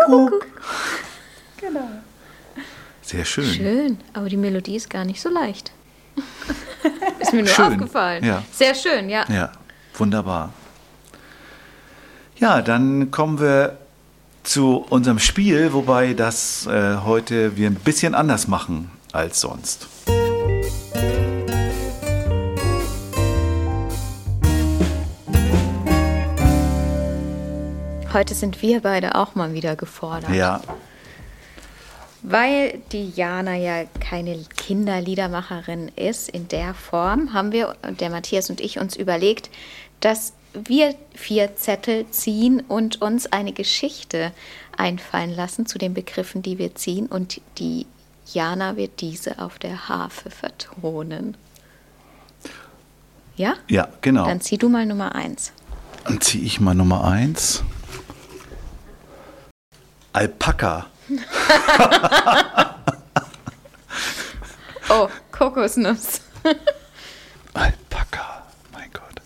[0.07, 0.47] Kuckuck.
[1.59, 1.89] Genau.
[3.03, 3.45] Sehr schön.
[3.45, 5.73] Schön, aber die Melodie ist gar nicht so leicht.
[7.21, 8.25] ist mir nur Schön, aufgefallen.
[8.25, 8.43] ja.
[8.53, 9.25] Sehr schön, ja.
[9.29, 9.53] Ja,
[9.95, 10.53] wunderbar.
[12.39, 13.79] Ja, dann kommen wir
[14.43, 19.89] zu unserem Spiel, wobei das äh, heute wir ein bisschen anders machen als sonst.
[28.17, 30.35] Heute sind wir beide auch mal wieder gefordert.
[30.35, 30.63] Ja,
[32.23, 38.63] Weil die Jana ja keine Kinderliedermacherin ist in der Form, haben wir, der Matthias und
[38.63, 39.51] ich, uns überlegt,
[40.01, 44.33] dass wir vier Zettel ziehen und uns eine Geschichte
[44.79, 47.09] einfallen lassen zu den Begriffen, die wir ziehen.
[47.09, 47.85] Und die
[48.33, 51.37] Jana wird diese auf der Harfe vertonen.
[53.37, 53.57] Ja?
[53.69, 54.25] Ja, genau.
[54.25, 55.53] Dann zieh du mal Nummer eins.
[56.05, 57.63] Dann ziehe ich mal Nummer eins.
[60.17, 60.87] Alpaka.
[64.89, 66.21] Oh, Kokosnuss.
[67.55, 68.45] Alpaka.
[68.73, 69.21] Mein Gott.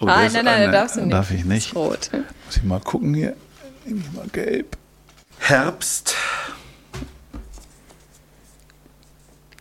[0.00, 1.12] Oh, Ah, nein, nein, da darfst du nicht.
[1.12, 1.74] Darf ich nicht.
[1.74, 2.08] rot.
[2.46, 3.36] Muss ich mal gucken hier.
[3.84, 4.78] Nehme ich mal gelb.
[5.38, 6.14] Herbst.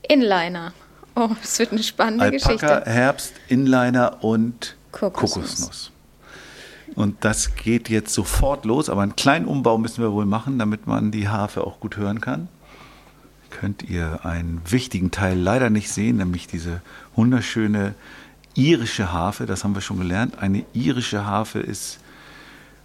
[0.08, 0.74] Inliner.
[1.16, 2.84] Oh, das wird eine spannende Alpaka, Geschichte.
[2.90, 5.34] Herbst, Inliner und Kokosnuss.
[5.34, 5.92] Kokosnuss.
[6.96, 10.88] Und das geht jetzt sofort los, aber einen kleinen Umbau müssen wir wohl machen, damit
[10.88, 12.48] man die Harfe auch gut hören kann.
[13.50, 16.82] Könnt ihr einen wichtigen Teil leider nicht sehen, nämlich diese
[17.16, 17.96] wunderschöne
[18.56, 20.40] irische Harfe, das haben wir schon gelernt.
[20.40, 22.00] Eine irische Harfe ist,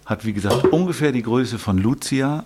[0.05, 2.43] hat wie gesagt ungefähr die Größe von Lucia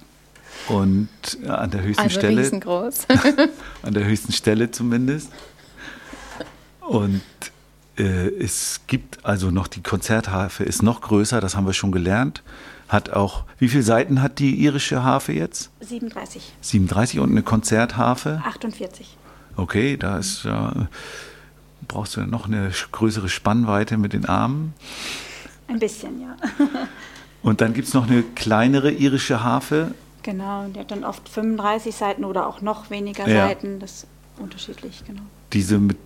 [0.68, 1.10] und
[1.48, 3.08] an der höchsten Also Stelle riesengroß.
[3.82, 5.32] an der höchsten Stelle zumindest.
[6.82, 7.22] Und
[7.98, 12.44] es gibt also noch die Konzertharfe ist noch größer, das haben wir schon gelernt.
[12.88, 15.72] Hat auch, wie viele Seiten hat die irische Harfe jetzt?
[15.80, 18.42] 37, 37 und eine Konzertharfe.
[18.46, 19.18] 48.
[19.56, 20.88] Okay, da ist ja,
[21.88, 24.74] brauchst du noch eine größere Spannweite mit den Armen.
[25.68, 26.36] Ein bisschen, ja.
[27.42, 29.94] Und dann gibt es noch eine kleinere irische Harfe.
[30.24, 33.48] Genau, die hat dann oft 35 Seiten oder auch noch weniger Ja.
[33.48, 33.80] Seiten.
[33.80, 34.08] Das ist
[34.40, 35.22] unterschiedlich, genau.
[35.54, 35.98] Diese mit,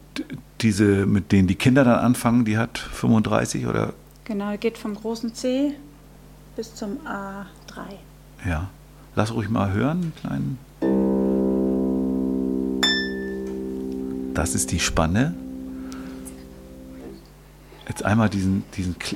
[0.62, 3.94] diese, mit denen die Kinder dann anfangen, die hat 35 oder
[4.26, 5.74] Genau, geht vom großen C
[6.56, 8.48] bis zum A3.
[8.48, 8.70] Ja.
[9.16, 10.60] Lass ruhig mal hören, einen kleinen.
[14.36, 15.34] Das ist die Spanne.
[17.88, 19.16] Jetzt einmal diesen, diesen Kl-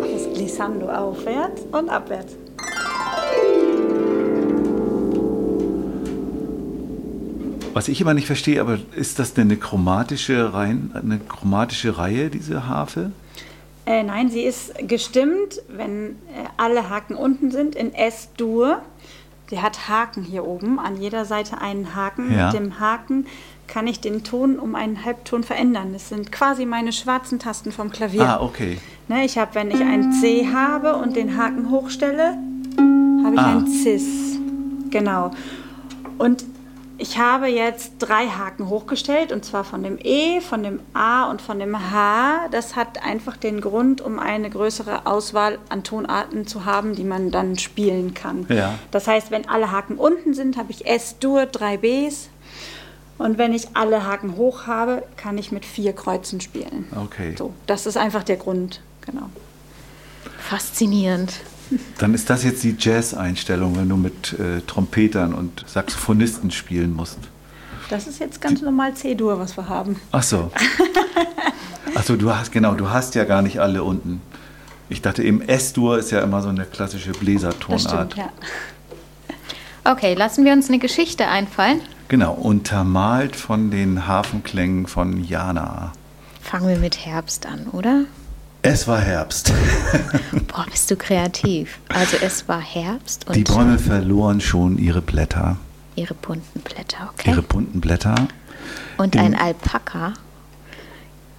[0.00, 2.34] Das Glissando aufwärts und abwärts.
[7.74, 12.28] Was ich immer nicht verstehe, aber ist das denn eine chromatische, Reihen, eine chromatische Reihe,
[12.28, 13.12] diese Harfe?
[13.86, 16.14] Äh, nein, sie ist gestimmt, wenn äh,
[16.56, 18.82] alle Haken unten sind, in S-Dur.
[19.50, 22.32] Sie hat Haken hier oben, an jeder Seite einen Haken.
[22.32, 22.46] Ja.
[22.46, 23.26] Mit dem Haken
[23.66, 25.92] kann ich den Ton um einen Halbton verändern.
[25.92, 28.22] Das sind quasi meine schwarzen Tasten vom Klavier.
[28.22, 28.78] Ah, okay.
[29.08, 32.36] Ne, ich habe, wenn ich ein C habe und den Haken hochstelle,
[33.24, 33.56] habe ich Ah.
[33.56, 34.38] ein Cis.
[34.90, 35.30] Genau.
[36.18, 36.44] Und
[37.02, 41.42] ich habe jetzt drei Haken hochgestellt, und zwar von dem E, von dem A und
[41.42, 42.46] von dem H.
[42.52, 47.32] Das hat einfach den Grund, um eine größere Auswahl an Tonarten zu haben, die man
[47.32, 48.46] dann spielen kann.
[48.48, 48.78] Ja.
[48.92, 52.28] Das heißt, wenn alle Haken unten sind, habe ich S-Dur, drei Bs.
[53.18, 56.86] Und wenn ich alle Haken hoch habe, kann ich mit vier Kreuzen spielen.
[57.04, 57.34] Okay.
[57.36, 59.28] So, das ist einfach der Grund, genau.
[60.38, 61.32] Faszinierend.
[61.98, 67.18] Dann ist das jetzt die Jazz-Einstellung, wenn du mit äh, Trompetern und Saxophonisten spielen musst.
[67.90, 70.00] Das ist jetzt ganz normal C-Dur, was wir haben.
[70.12, 70.50] Ach so.
[71.94, 74.22] Ach so, du hast, genau, du hast ja gar nicht alle unten.
[74.88, 78.12] Ich dachte eben, S-Dur ist ja immer so eine klassische Das Bläsertonart.
[78.12, 78.30] stimmt, ja.
[79.84, 81.80] Okay, lassen wir uns eine Geschichte einfallen.
[82.08, 85.92] Genau, untermalt von den Hafenklängen von Jana.
[86.40, 88.04] Fangen wir mit Herbst an, oder?
[88.62, 89.52] Es war Herbst.
[90.48, 91.78] Boah, bist du kreativ.
[91.88, 95.56] Also es war Herbst und Die Bäume verloren schon ihre Blätter,
[95.96, 97.30] ihre bunten Blätter, okay?
[97.30, 98.14] ihre bunten Blätter.
[98.98, 100.12] und im- ein Alpaka.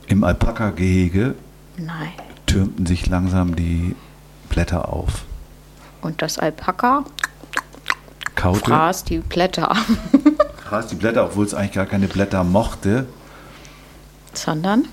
[0.08, 1.36] Im Alpaka-Gehege
[1.78, 2.12] Nein.
[2.46, 3.96] türmten sich langsam die
[4.50, 5.24] Blätter auf.
[6.02, 7.06] Und das Alpaka
[8.36, 9.74] Kaute, fraß die Blätter.
[10.66, 13.06] fraß die Blätter, obwohl es eigentlich gar keine Blätter mochte.
[14.34, 14.86] Sondern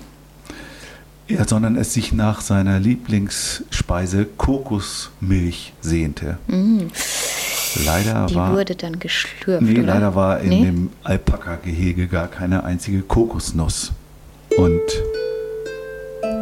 [1.37, 6.37] Ja, sondern es sich nach seiner Lieblingsspeise Kokosmilch sehnte.
[7.85, 8.27] Leider Mm.
[8.27, 9.61] die war, wurde dann geschlürft.
[9.61, 9.93] nee, oder?
[9.93, 10.65] leider war in Nee?
[10.65, 13.91] dem Alpaka-Gehege gar keine einzige Kokosnuss.
[14.57, 14.81] Und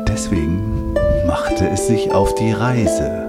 [0.08, 0.94] deswegen
[1.28, 3.26] machte es sich auf die Reise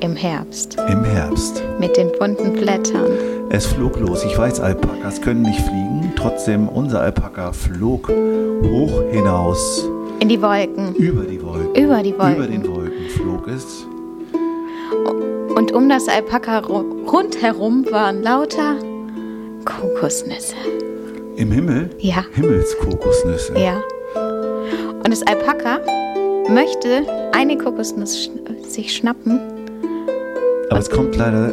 [0.00, 0.76] Im Herbst.
[0.88, 1.62] im Herbst.
[1.78, 3.06] Mit den bunten Blättern.
[3.50, 4.24] Es flog los.
[4.24, 6.12] Ich weiß, Alpakas können nicht fliegen.
[6.16, 9.84] Trotzdem, unser Alpaka flog hoch hinaus
[10.20, 10.94] In die Wolken.
[10.96, 11.74] über die Wolken.
[11.74, 12.36] Über die Wolken.
[12.36, 13.86] Über den Wolken flog es.
[15.54, 18.76] Und um das Alpaka ru- rundherum waren lauter
[19.64, 20.54] Kokosnüsse.
[21.36, 21.90] Im Himmel?
[21.98, 22.24] Ja.
[22.34, 23.54] Himmelskokosnüsse.
[23.58, 23.82] Ja.
[24.14, 25.80] Und das Alpaka
[26.48, 27.02] möchte
[27.32, 29.38] eine Kokosnuss schn sich schnappen.
[30.70, 31.52] Aber es kommt leider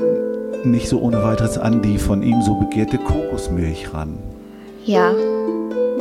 [0.64, 4.18] nicht so ohne weiteres an die von ihm so begehrte Kokosmilch ran.
[4.86, 5.12] Ja.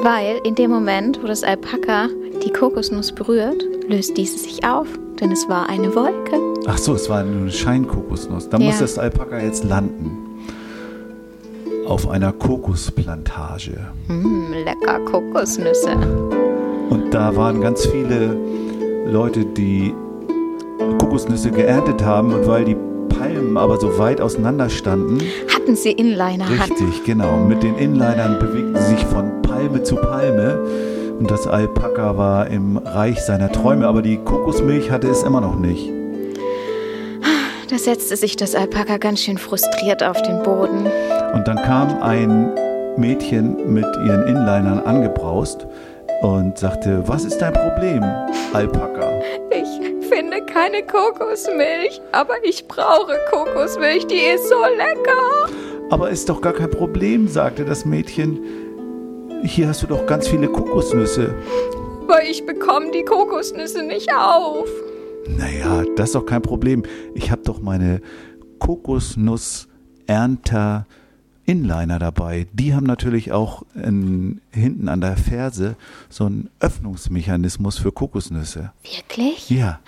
[0.03, 2.09] Weil in dem Moment, wo das Alpaka
[2.45, 4.87] die Kokosnuss berührt, löst diese sich auf,
[5.21, 6.41] denn es war eine Wolke.
[6.67, 8.49] Ach so, es war nur eine Scheinkokosnuss.
[8.49, 8.67] Da Ja.
[8.67, 10.19] muss das Alpaka jetzt landen.
[11.87, 13.79] Auf einer Kokosplantage.
[14.09, 15.91] Mm, lecker Kokosnüsse.
[16.91, 18.37] Und da waren ganz viele
[19.07, 19.95] Leute, die
[20.99, 22.33] Kokosnüsse geerntet haben.
[22.33, 22.77] Und weil die
[23.19, 25.19] Palmen aber so weit auseinander standen,
[25.55, 26.49] Hatten sie Inliner?
[26.49, 30.59] Hat, richtig, genau, mit den Inlinern bewegten sie sich von Palme zu Palme.
[31.19, 35.57] Und das Alpaka war im Reich seiner Träume, aber die Kokosmilch hatte es immer noch
[35.57, 35.89] nicht.
[37.71, 40.87] da setzte sich das Alpaka ganz schön frustriert auf den Boden.
[41.35, 42.53] Und dann kam ein
[42.97, 45.67] Mädchen mit ihren Inlinern angebraust
[46.23, 48.03] und sagte, was ist dein Problem,
[48.53, 49.12] Alpaka?
[50.53, 55.49] Keine Kokosmilch, aber ich brauche Kokosmilch, die ist so lecker.
[55.91, 58.39] Aber ist doch gar kein Problem, sagte das Mädchen.
[59.45, 61.35] Hier hast du doch ganz viele Kokosnüsse.
[62.03, 64.69] Aber ich bekomme die Kokosnüsse nicht auf.
[65.27, 66.83] Naja, das ist doch kein Problem.
[67.15, 68.03] Ich habe doch meine
[68.59, 70.85] Kokosnuss-Ernter
[71.47, 72.47] Inliner dabei.
[72.53, 75.77] Die haben natürlich auch in, hinten an der Ferse
[76.11, 78.73] so einen Öffnungsmechanismus für Kokosnüsse.
[78.83, 79.49] Wirklich?
[79.49, 79.81] Ja,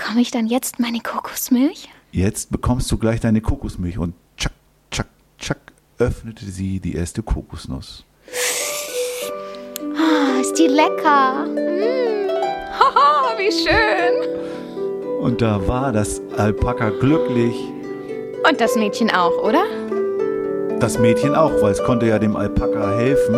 [0.00, 1.90] Bekomme ich dann jetzt meine Kokosmilch?
[2.10, 4.54] jetzt bekommst du gleich deine Kokosmilch und tschack,
[4.90, 5.58] tschack, tschack
[5.98, 8.06] öffnete sie die erste Kokosnuss.
[9.94, 11.44] Ah, ist die lecker.
[11.44, 12.30] Mm.
[12.80, 15.20] Haha, wie schön.
[15.20, 17.54] Und da war das Alpaka glücklich.
[18.48, 19.64] Und das Mädchen auch, oder?
[20.80, 23.34] Das Mädchen auch, weil es konnte ja dem Alpaka helfen.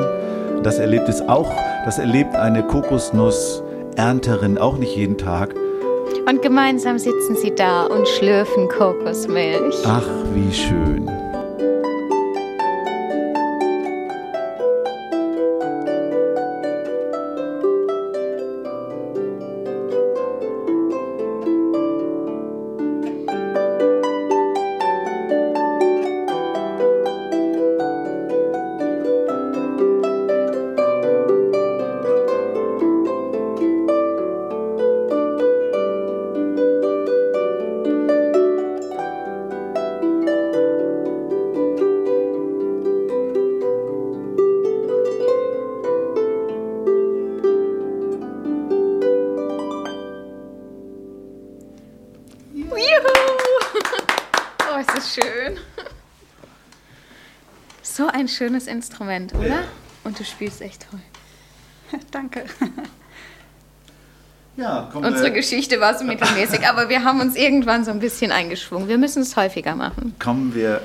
[0.63, 1.51] Das erlebt es auch.
[1.85, 5.57] Das erlebt eine Kokosnussernterin auch nicht jeden Tag.
[6.29, 9.77] Und gemeinsam sitzen sie da und schlürfen Kokosmilch.
[9.85, 11.22] Ach, wie schön.
[58.33, 59.65] Schönes Instrument, oder?
[60.05, 61.01] Und du spielst echt toll.
[62.11, 62.45] Danke.
[64.55, 68.31] Ja, kommen Unsere Geschichte war so mittelmäßig, aber wir haben uns irgendwann so ein bisschen
[68.33, 68.87] eingeschwungen.
[68.87, 70.15] Wir müssen es häufiger machen.
[70.19, 70.83] kommen wir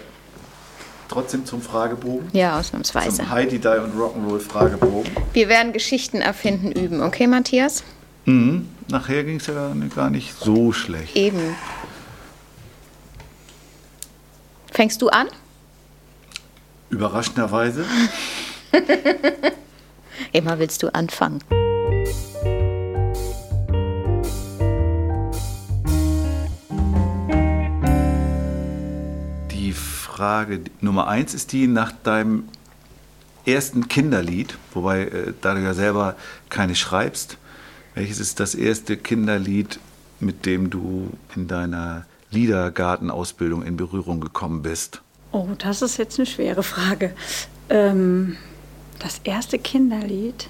[1.09, 2.29] trotzdem zum Fragebogen.
[2.31, 3.17] Ja, ausnahmsweise.
[3.17, 5.11] Zum Heidi Die und Rock'n'Roll Fragebogen.
[5.33, 7.83] Wir werden Geschichten erfinden üben, okay, Matthias?
[8.23, 8.69] Mhm.
[8.87, 11.15] Nachher ging es ja gar nicht so schlecht.
[11.17, 11.55] Eben.
[14.71, 15.27] Fängst du an?
[16.97, 17.85] Überraschenderweise.
[20.33, 21.43] Immer willst du anfangen.
[29.51, 32.45] Die Frage Nummer eins ist die nach deinem
[33.45, 36.15] ersten Kinderlied, wobei äh, da du ja selber
[36.49, 37.37] keine schreibst.
[37.93, 39.79] Welches ist das erste Kinderlied,
[40.19, 45.03] mit dem du in deiner Liedergartenausbildung in Berührung gekommen bist?
[45.31, 47.13] Oh, das ist jetzt eine schwere Frage.
[47.69, 48.37] Ähm,
[48.99, 50.49] das erste Kinderlied.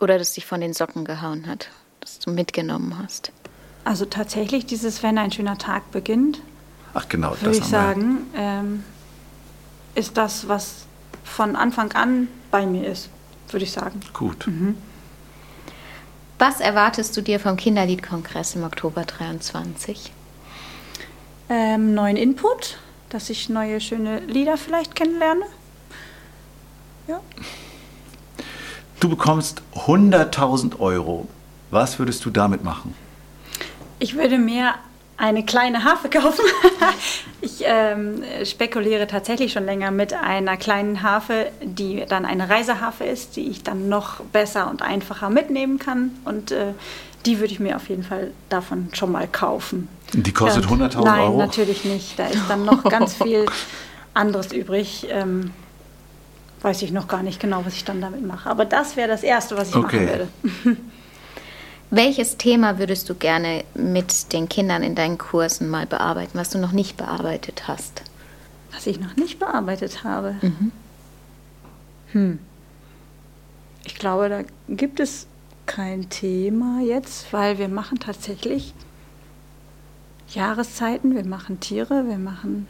[0.00, 1.68] Oder das dich von den Socken gehauen hat,
[2.00, 3.32] das du mitgenommen hast.
[3.84, 6.40] Also tatsächlich dieses Wenn ein schöner Tag beginnt,
[6.92, 8.84] Ach genau, würde ich sagen, ähm,
[9.94, 10.86] ist das, was
[11.22, 13.10] von Anfang an bei mir ist,
[13.50, 14.00] würde ich sagen.
[14.12, 14.48] Gut.
[16.38, 20.12] Was erwartest du dir vom Kinderliedkongress im Oktober 23?
[21.48, 22.78] Ähm, neuen Input,
[23.10, 25.44] dass ich neue schöne Lieder vielleicht kennenlerne.
[27.06, 27.20] Ja.
[29.00, 31.28] Du bekommst 100.000 Euro.
[31.70, 32.94] Was würdest du damit machen?
[33.98, 34.74] Ich würde mir
[35.16, 36.44] eine kleine Harfe kaufen.
[37.42, 43.36] ich ähm, spekuliere tatsächlich schon länger mit einer kleinen Harfe, die dann eine Reiseharfe ist,
[43.36, 46.12] die ich dann noch besser und einfacher mitnehmen kann.
[46.24, 46.72] Und äh,
[47.26, 49.88] die würde ich mir auf jeden Fall davon schon mal kaufen.
[50.12, 51.38] Die kostet Und 100.000 Nein, Euro?
[51.38, 52.18] natürlich nicht.
[52.18, 53.46] Da ist dann noch ganz viel
[54.14, 55.06] anderes übrig.
[55.10, 55.52] Ähm,
[56.62, 58.48] weiß ich noch gar nicht genau, was ich dann damit mache.
[58.50, 60.06] Aber das wäre das Erste, was ich Okay.
[60.06, 60.08] machen
[60.64, 60.76] würde.
[61.92, 66.58] Welches Thema würdest du gerne mit den Kindern in deinen Kursen mal bearbeiten, was du
[66.58, 68.02] noch nicht bearbeitet hast?
[68.72, 70.36] Was ich noch nicht bearbeitet habe.
[72.12, 72.38] Hm.
[73.84, 75.26] Ich glaube, da gibt es
[75.70, 78.74] kein Thema jetzt, weil wir machen tatsächlich
[80.28, 82.66] Jahreszeiten, wir machen Tiere, wir machen,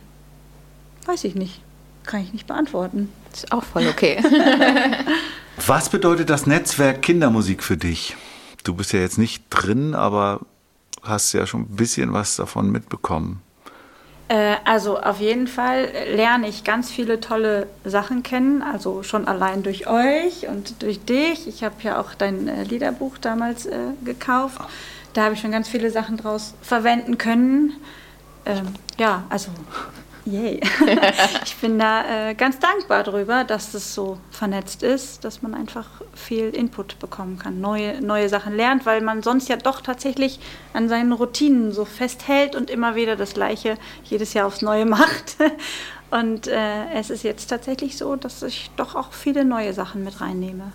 [1.07, 1.63] weiß ich nicht,
[2.05, 3.11] kann ich nicht beantworten.
[3.33, 4.23] Ist auch voll okay.
[5.67, 8.17] Was bedeutet das Netzwerk Kindermusik für dich?
[8.65, 10.41] Du bist ja jetzt nicht drin, aber
[11.03, 13.41] hast ja schon ein bisschen was davon mitbekommen.
[14.31, 19.65] Äh, also auf jeden Fall lerne ich ganz viele tolle Sachen kennen, also schon allein
[19.65, 21.49] durch euch und durch dich.
[21.49, 24.61] Ich habe ja auch dein äh, Liederbuch damals äh, gekauft.
[25.15, 27.73] Da habe ich schon ganz viele Sachen draus verwenden können.
[28.47, 28.69] Ähm,
[29.01, 29.51] ja, also
[30.31, 30.61] yay.
[31.45, 35.89] ich bin da äh, ganz dankbar drüber, dass das so vernetzt ist, dass man einfach
[36.15, 40.41] viel Input bekommen kann, neue, neue Sachen lernt, weil man sonst ja doch tatsächlich
[40.73, 45.37] an seinen Routinen so festhält und immer wieder das Gleiche jedes Jahr aufs Neue macht.
[46.11, 50.21] Und äh, es ist jetzt tatsächlich so, dass ich doch auch viele neue Sachen mit
[50.21, 50.73] reinnehme.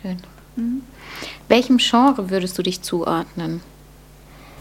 [0.00, 0.18] Schön.
[1.48, 3.62] Welchem Genre würdest du dich zuordnen?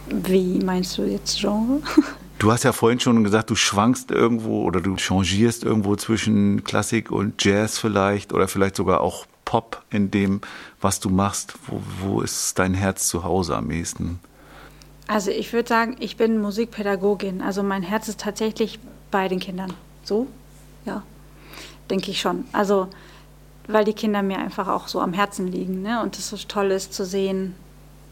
[0.09, 1.81] Wie meinst du jetzt Genre?
[2.39, 7.11] Du hast ja vorhin schon gesagt, du schwankst irgendwo oder du changierst irgendwo zwischen Klassik
[7.11, 10.41] und Jazz vielleicht oder vielleicht sogar auch Pop in dem,
[10.79, 11.55] was du machst.
[11.65, 14.19] Wo, wo ist dein Herz zu Hause am ehesten?
[15.07, 17.41] Also ich würde sagen, ich bin Musikpädagogin.
[17.41, 18.79] Also mein Herz ist tatsächlich
[19.09, 19.73] bei den Kindern.
[20.03, 20.27] So?
[20.85, 21.01] Ja,
[21.89, 22.45] denke ich schon.
[22.51, 22.87] Also
[23.67, 25.81] weil die Kinder mir einfach auch so am Herzen liegen.
[25.81, 26.01] Ne?
[26.01, 27.55] Und es so toll ist zu sehen,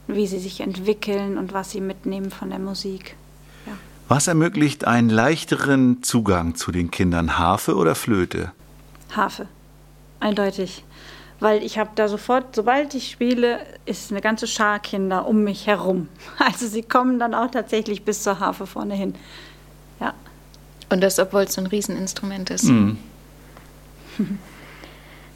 [0.07, 3.15] wie sie sich entwickeln und was sie mitnehmen von der Musik.
[4.08, 8.51] Was ermöglicht einen leichteren Zugang zu den Kindern, Harfe oder Flöte?
[9.16, 9.47] Harfe.
[10.20, 10.84] Eindeutig.
[11.39, 15.68] Weil ich habe da sofort, sobald ich spiele, ist eine ganze Schar Kinder um mich
[15.68, 16.08] herum.
[16.38, 19.16] Also sie kommen dann auch tatsächlich bis zur Harfe vorne hin.
[19.99, 20.14] Ja.
[20.89, 22.70] Und das, obwohl es so ein Rieseninstrument ist.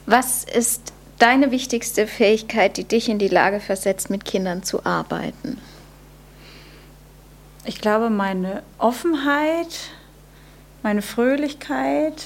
[0.06, 5.58] Was ist deine wichtigste Fähigkeit, die dich in die Lage versetzt, mit Kindern zu arbeiten?
[7.64, 9.90] Ich glaube, meine Offenheit,
[10.82, 12.24] meine Fröhlichkeit,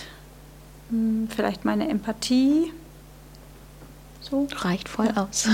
[0.91, 2.73] hm, vielleicht meine Empathie.
[4.21, 4.47] So.
[4.57, 5.49] Reicht voll aus.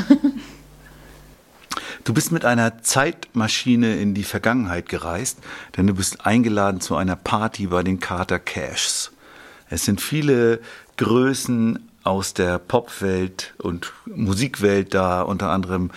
[2.04, 5.38] Du bist mit einer Zeitmaschine in die Vergangenheit gereist,
[5.76, 9.12] denn du bist eingeladen zu einer Party bei den Carter Cashs.
[9.68, 10.60] Es sind viele
[10.96, 15.90] Größen aus der Popwelt und Musikwelt da, unter anderem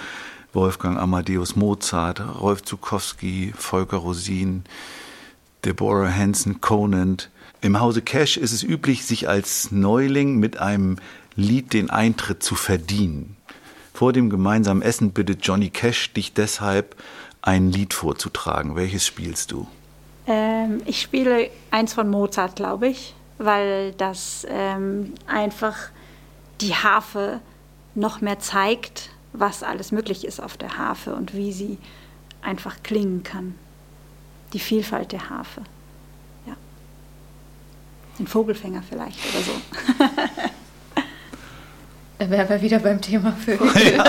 [0.53, 4.63] Wolfgang Amadeus Mozart, Rolf Zukowski, Volker Rosin,
[5.65, 7.29] Deborah Hansen, Conant.
[7.61, 10.97] Im Hause Cash ist es üblich, sich als Neuling mit einem
[11.35, 13.35] Lied den Eintritt zu verdienen.
[13.93, 16.95] Vor dem gemeinsamen Essen bittet Johnny Cash dich deshalb,
[17.41, 18.75] ein Lied vorzutragen.
[18.75, 19.67] Welches spielst du?
[20.27, 25.75] Ähm, ich spiele eins von Mozart, glaube ich, weil das ähm, einfach
[26.61, 27.41] die Harfe
[27.95, 31.77] noch mehr zeigt, was alles möglich ist auf der Harfe und wie sie
[32.41, 33.55] einfach klingen kann.
[34.53, 35.61] Die Vielfalt der Harfe.
[36.45, 36.55] Ja.
[38.19, 39.51] Den Vogelfänger vielleicht oder so.
[42.19, 43.69] Da wären wir wieder beim Thema Vögel.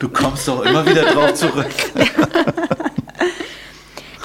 [0.00, 1.70] Du kommst doch immer wieder drauf zurück.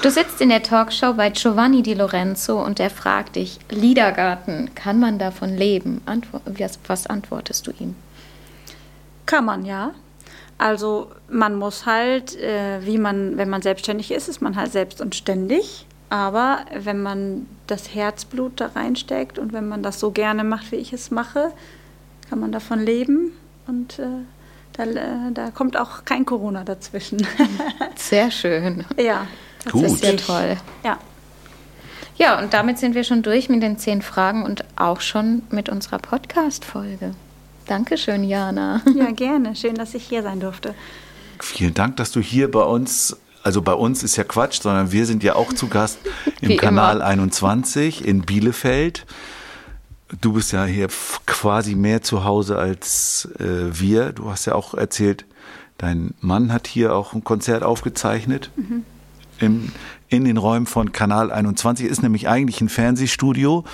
[0.02, 5.00] Du sitzt in der Talkshow bei Giovanni Di Lorenzo und er fragt dich, Liedergarten, kann
[5.00, 6.00] man davon leben?
[6.06, 7.96] Antwo was, was antwortest du ihm?
[9.24, 9.92] Kann man, ja.
[10.58, 15.00] Also man muss halt, äh, wie man, wenn man selbstständig ist, ist man halt selbst
[15.00, 15.86] und ständig.
[16.08, 20.76] Aber wenn man das Herzblut da reinsteckt und wenn man das so gerne macht, wie
[20.76, 21.52] ich es mache,
[22.30, 23.32] kann man davon leben.
[23.66, 24.06] Und äh,
[24.74, 27.26] da, äh, da kommt auch kein Corona dazwischen.
[27.96, 28.84] Sehr schön.
[28.96, 29.26] ja,
[29.70, 29.84] Gut.
[29.84, 30.26] Das ist ja tatsächlich.
[30.26, 30.56] toll.
[30.84, 30.98] Ja.
[32.18, 35.68] Ja, und damit sind wir schon durch mit den zehn Fragen und auch schon mit
[35.68, 37.12] unserer Podcast-Folge.
[37.66, 38.80] Dankeschön, Jana.
[38.94, 39.56] ja, gerne.
[39.56, 40.74] Schön, dass ich hier sein durfte.
[41.40, 45.06] Vielen Dank, dass du hier bei uns, also bei uns ist ja Quatsch, sondern wir
[45.06, 45.98] sind ja auch zu Gast
[46.40, 47.06] im Wie Kanal immer.
[47.06, 49.06] 21 in Bielefeld.
[50.20, 50.88] Du bist ja hier
[51.26, 54.12] quasi mehr zu Hause als äh, wir.
[54.12, 55.24] Du hast ja auch erzählt,
[55.78, 58.50] dein Mann hat hier auch ein Konzert aufgezeichnet.
[59.38, 59.72] Im,
[60.08, 63.64] in den Räumen von Kanal 21 ist nämlich eigentlich ein Fernsehstudio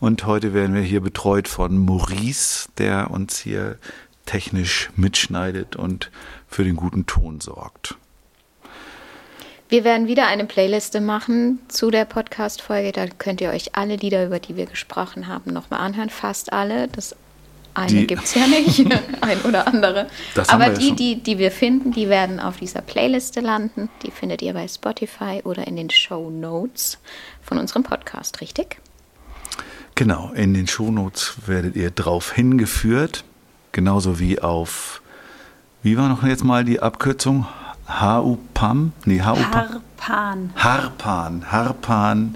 [0.00, 3.78] und heute werden wir hier betreut von Maurice, der uns hier
[4.26, 6.10] technisch mitschneidet und
[6.48, 7.96] für den guten Ton sorgt.
[9.68, 12.92] Wir werden wieder eine Playliste machen zu der Podcast-Folge.
[12.92, 16.10] Da könnt ihr euch alle Lieder, über die wir gesprochen haben, nochmal anhören.
[16.10, 16.86] Fast alle.
[16.88, 17.16] Das
[17.74, 18.80] eine gibt es ja nicht.
[19.20, 20.06] Ein oder andere.
[20.34, 20.96] Das Aber ja die, schon.
[20.96, 23.88] die, die wir finden, die werden auf dieser Playliste landen.
[24.04, 26.98] Die findet ihr bei Spotify oder in den Show Notes
[27.42, 28.80] von unserem Podcast, richtig?
[29.96, 33.24] Genau, in den Shownotes werdet ihr drauf hingeführt.
[33.72, 35.02] genauso wie auf,
[35.82, 37.46] wie war noch jetzt mal die Abkürzung?
[37.88, 38.92] HUPAM?
[39.04, 39.52] Nee, HUPAM.
[39.52, 40.50] Harpan.
[40.56, 42.34] Harpan, Harpan.